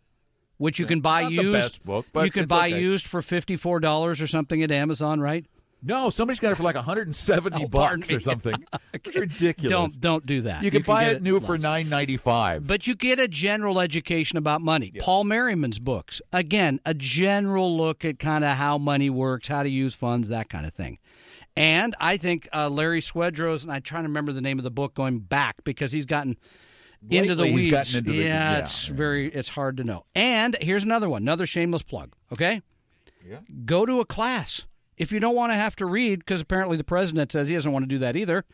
[0.58, 1.82] which you can buy used.
[1.84, 2.80] book, but you can buy okay.
[2.80, 5.46] used for fifty four dollars or something at Amazon, right?
[5.82, 8.20] No, somebody's got it for like 170 Oh, bucks or me.
[8.20, 8.64] something.
[8.92, 9.70] It's ridiculous.
[9.70, 10.62] Don't don't do that.
[10.62, 12.66] You can buy it new for 9.95.
[12.66, 14.92] But you get a general education about money.
[14.98, 19.68] Paul Merriman's books, again, a general look at kind of how money works, how to
[19.70, 20.98] use funds, that kind of thing.
[21.56, 24.70] And I think uh, Larry Swedroe's, and I'm trying to remember the name of the
[24.70, 26.36] book going back because he's gotten
[27.10, 27.64] into the weeds.
[27.64, 30.04] he's gotten into the- yeah, yeah, it's very, it's hard to know.
[30.14, 32.12] And here's another one, another shameless plug.
[32.32, 32.60] Okay,
[33.26, 33.38] Yeah.
[33.64, 34.62] go to a class.
[35.00, 37.72] If you don't want to have to read, because apparently the president says he doesn't
[37.72, 38.44] want to do that either,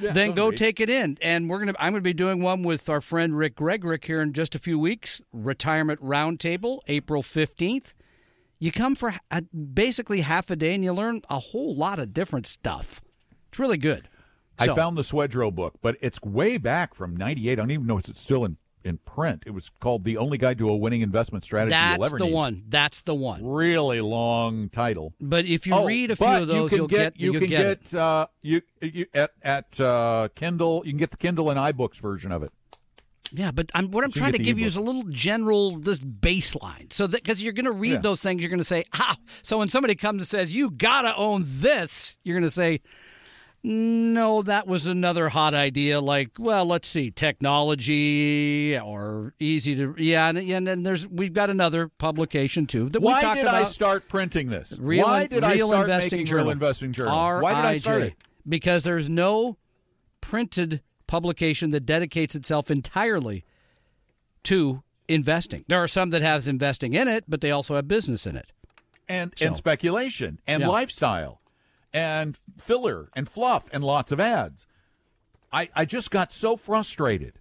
[0.00, 0.58] Yeah, then go read.
[0.58, 1.16] take it in.
[1.22, 4.32] And we're gonna I'm gonna be doing one with our friend Rick Gregorick here in
[4.32, 5.22] just a few weeks.
[5.32, 7.94] Retirement Roundtable, April fifteenth.
[8.58, 12.12] You come for a, basically half a day and you learn a whole lot of
[12.12, 13.00] different stuff.
[13.48, 14.08] It's really good.
[14.58, 17.52] I found the Swedroe book, but it's way back from 98.
[17.52, 19.42] I don't even know if it's still in, in print.
[19.46, 22.32] It was called The Only Guide to a Winning Investment Strategy That's the Need.
[22.32, 22.62] one.
[22.68, 23.44] That's the one.
[23.46, 25.14] Really long title.
[25.20, 27.40] But if you Oh, read a few of those, you can will get, you you'll
[27.40, 30.82] can get, get uh, you, you at at uh, Kindle.
[30.84, 32.52] You can get the Kindle and iBooks version of it.
[33.34, 35.78] Yeah, but I'm, what I'm So trying get to give you is a little general
[35.78, 37.98] this baseline, so that because you're going to read Yeah.
[37.98, 41.02] those things, you're going to say, "Ah!" So when somebody comes and says, "You got
[41.02, 42.80] to own this," you're going to say,
[43.64, 46.00] "No, that was another hot idea.
[46.00, 51.48] Like, well, let's see, technology or easy to, yeah, and, and then there's we've got
[51.50, 54.76] another publication too that we Why talked did I start printing this?
[54.78, 56.44] Real, Why did I start Investing making Journal.
[56.46, 57.40] Real Investing Journal?
[57.40, 58.14] Why did I start it?
[58.48, 59.56] Because there's no
[60.20, 63.44] printed publication that dedicates itself entirely
[64.44, 65.64] to investing.
[65.68, 68.52] There are some that has investing in it, but they also have business in it.
[69.08, 70.68] and So- and speculation and Yeah.
[70.68, 71.40] lifestyle
[71.92, 74.66] and filler and fluff and lots of ads.
[75.52, 77.38] I I just got so frustrated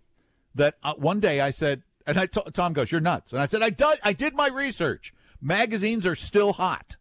[0.56, 3.46] that uh, one day I said, and I t- Tom goes, "You're nuts," and I
[3.46, 5.14] said, "I did I did my research.
[5.42, 6.98] Magazines are still hot."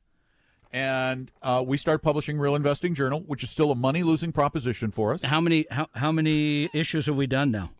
[0.72, 4.92] And uh, we started publishing Real Investing Journal, which is still a money losing proposition
[4.92, 5.22] for us.
[5.22, 7.72] How many how, how many issues have we done now?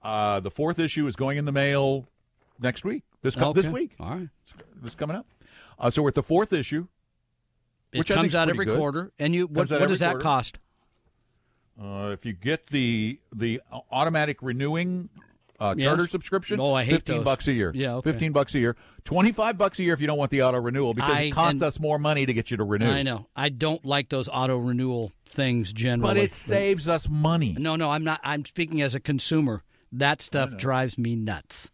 [0.00, 2.06] Uh, the fourth issue is going in the mail
[2.60, 3.02] next week.
[3.22, 3.96] This co- this week.
[3.98, 4.28] All right.
[4.80, 5.26] This coming up.
[5.76, 6.86] Uh, so we're at the fourth issue.
[7.92, 8.76] It which comes out every good.
[8.78, 10.22] quarter, and you what, what does that quarter.
[10.22, 10.58] cost?
[11.80, 13.60] Uh, if you get the the
[13.90, 15.08] automatic renewing
[15.60, 15.84] uh, Yes.
[15.86, 17.24] charter subscription, Oh, I hate fifteen those.
[17.24, 17.72] bucks a year.
[17.74, 18.10] Yeah, okay.
[18.12, 18.76] fifteen bucks a year.
[19.04, 21.30] Twenty five bucks a year if you don't want the auto renewal because I- it
[21.30, 22.90] costs and- us more money to get you to renew.
[22.90, 23.28] I know.
[23.36, 26.14] I don't like those auto renewal things generally.
[26.14, 27.54] but it saves us money.
[27.58, 28.20] No, no, I'm not.
[28.24, 29.62] I'm speaking as a consumer.
[29.92, 31.70] That stuff drives me nuts.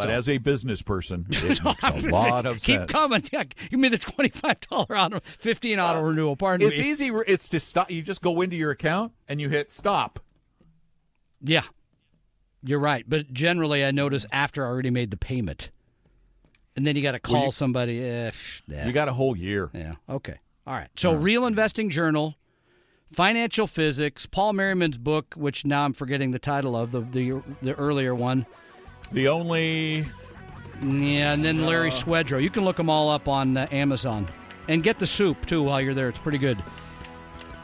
[0.00, 2.90] But So- as a business person, it makes a lot of Keep sense.
[2.92, 3.22] coming.
[3.32, 6.36] Yeah, give me the twenty-five dollar auto, fifteen auto renewal.
[6.36, 6.90] Pardon It's me.
[6.90, 7.12] It's easy.
[7.26, 7.90] It's to stop.
[7.90, 10.20] You just go into your account and you hit stop.
[11.42, 11.62] Yeah,
[12.62, 13.04] you're right.
[13.08, 15.70] But generally, I notice after I already made the payment,
[16.76, 18.02] and then you got to call Well, you- somebody.
[18.04, 18.30] Eh,
[18.66, 18.86] yeah.
[18.86, 19.70] You got a whole year.
[19.72, 19.94] Yeah.
[20.08, 20.36] Okay.
[20.66, 20.88] All right.
[20.96, 22.36] So, Real Investing Journal,
[23.12, 27.74] Financial Physics, Paul Merriman's book, which now I'm forgetting the title of the the, the
[27.74, 28.46] earlier one.
[29.12, 30.06] The only.
[30.82, 31.92] Yeah, and then Larry Uh.
[31.92, 32.42] Swedroe.
[32.42, 34.26] You can look them all up on uh, Amazon,
[34.68, 36.08] and get the soup too while you're there.
[36.08, 36.58] It's pretty good.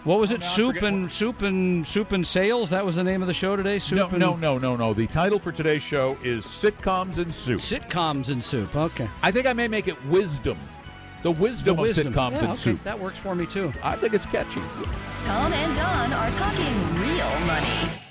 [0.05, 0.39] What was it?
[0.41, 2.71] now I'm soup forgetting and soup and soup and sales.
[2.71, 3.79] That was the name of the show today.
[3.81, 4.95] Soup No, and no, no, no, no.
[4.95, 7.61] The title for today's show is sitcoms and soup.
[7.61, 8.77] sitcoms and soup.
[8.77, 9.09] Okay.
[9.23, 10.59] I think I may make it wisdom.
[11.23, 12.07] The wisdom, The wisdom.
[12.09, 12.55] of sitcoms Yeah, and okay.
[12.61, 12.85] soup.
[12.85, 13.73] That works for me too.
[13.83, 14.61] I think it's catchy.
[15.23, 18.06] Tom and Don are talking real money.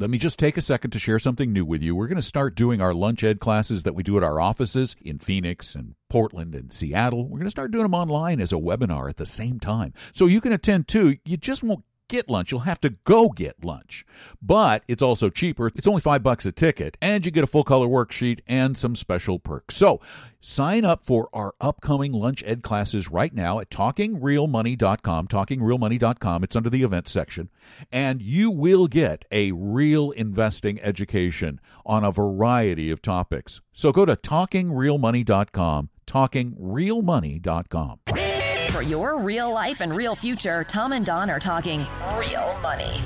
[0.00, 1.94] Let me just take a second to share something new with you.
[1.94, 4.96] We're going to start doing our lunch ed classes that we do at our offices
[5.02, 7.24] in Phoenix and Portland and Seattle.
[7.24, 9.92] We're going to start doing them online as a webinar at the same time.
[10.14, 11.18] So you can attend too.
[11.26, 12.52] You just won't get lunch.
[12.52, 14.04] You'll have to go get lunch.
[14.42, 15.68] But it's also cheaper.
[15.68, 18.94] It's only five bucks a ticket, and you get a full color worksheet and some
[18.94, 19.76] special perks.
[19.76, 20.00] So
[20.40, 25.28] sign up for our upcoming lunch ed classes right now at talkingrealmoney.com.
[25.28, 26.44] Talkingrealmoney.com.
[26.44, 27.48] It's under the events section.
[27.90, 33.62] And you will get a real investing education on a variety of topics.
[33.72, 35.88] So go to talkingrealmoney.com.
[36.06, 38.49] Talkingrealmoney.com.
[38.70, 41.80] For your real life and real future, Tom and Don are talking
[42.14, 43.00] real money.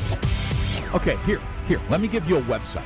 [0.95, 1.81] Okay, here, here.
[1.89, 2.85] Let me give you a website.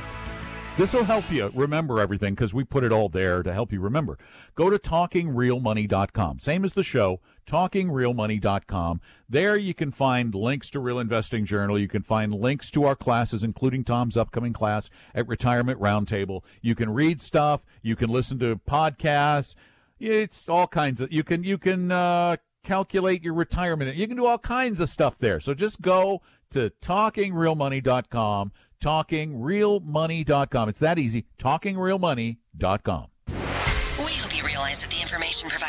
[0.77, 3.81] This will help you remember everything because we put it all there to help you
[3.81, 4.17] remember.
[4.55, 6.39] Go to talkingrealmoney.com.
[6.39, 9.01] Same as the show, talkingrealmoney.com.
[9.27, 11.77] There you can find links to Real Investing Journal.
[11.77, 16.45] You can find links to our classes, including Tom's upcoming class at Retirement Roundtable.
[16.61, 17.65] You can read stuff.
[17.81, 19.55] You can listen to podcasts.
[19.99, 21.11] It's all kinds of.
[21.11, 22.37] You can you can uh,
[22.69, 23.95] calculate your retirement.
[23.95, 25.39] You can do all kinds of stuff there.
[25.39, 26.21] So just go
[26.51, 28.51] to talkingrealmoney.com.
[28.79, 30.69] Talkingrealmoney.com.
[30.69, 31.25] It's that easy.
[31.39, 33.07] Talkingrealmoney.com.
[33.27, 35.68] We hope you realize that the information provided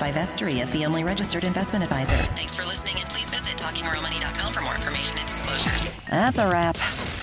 [0.00, 2.16] by Vestory, a fee-only registered investment advisor.
[2.34, 5.92] Thanks for listening, and please visit talkingrealmoney.com for more information and disclosures.
[6.08, 7.20] That's a wrap.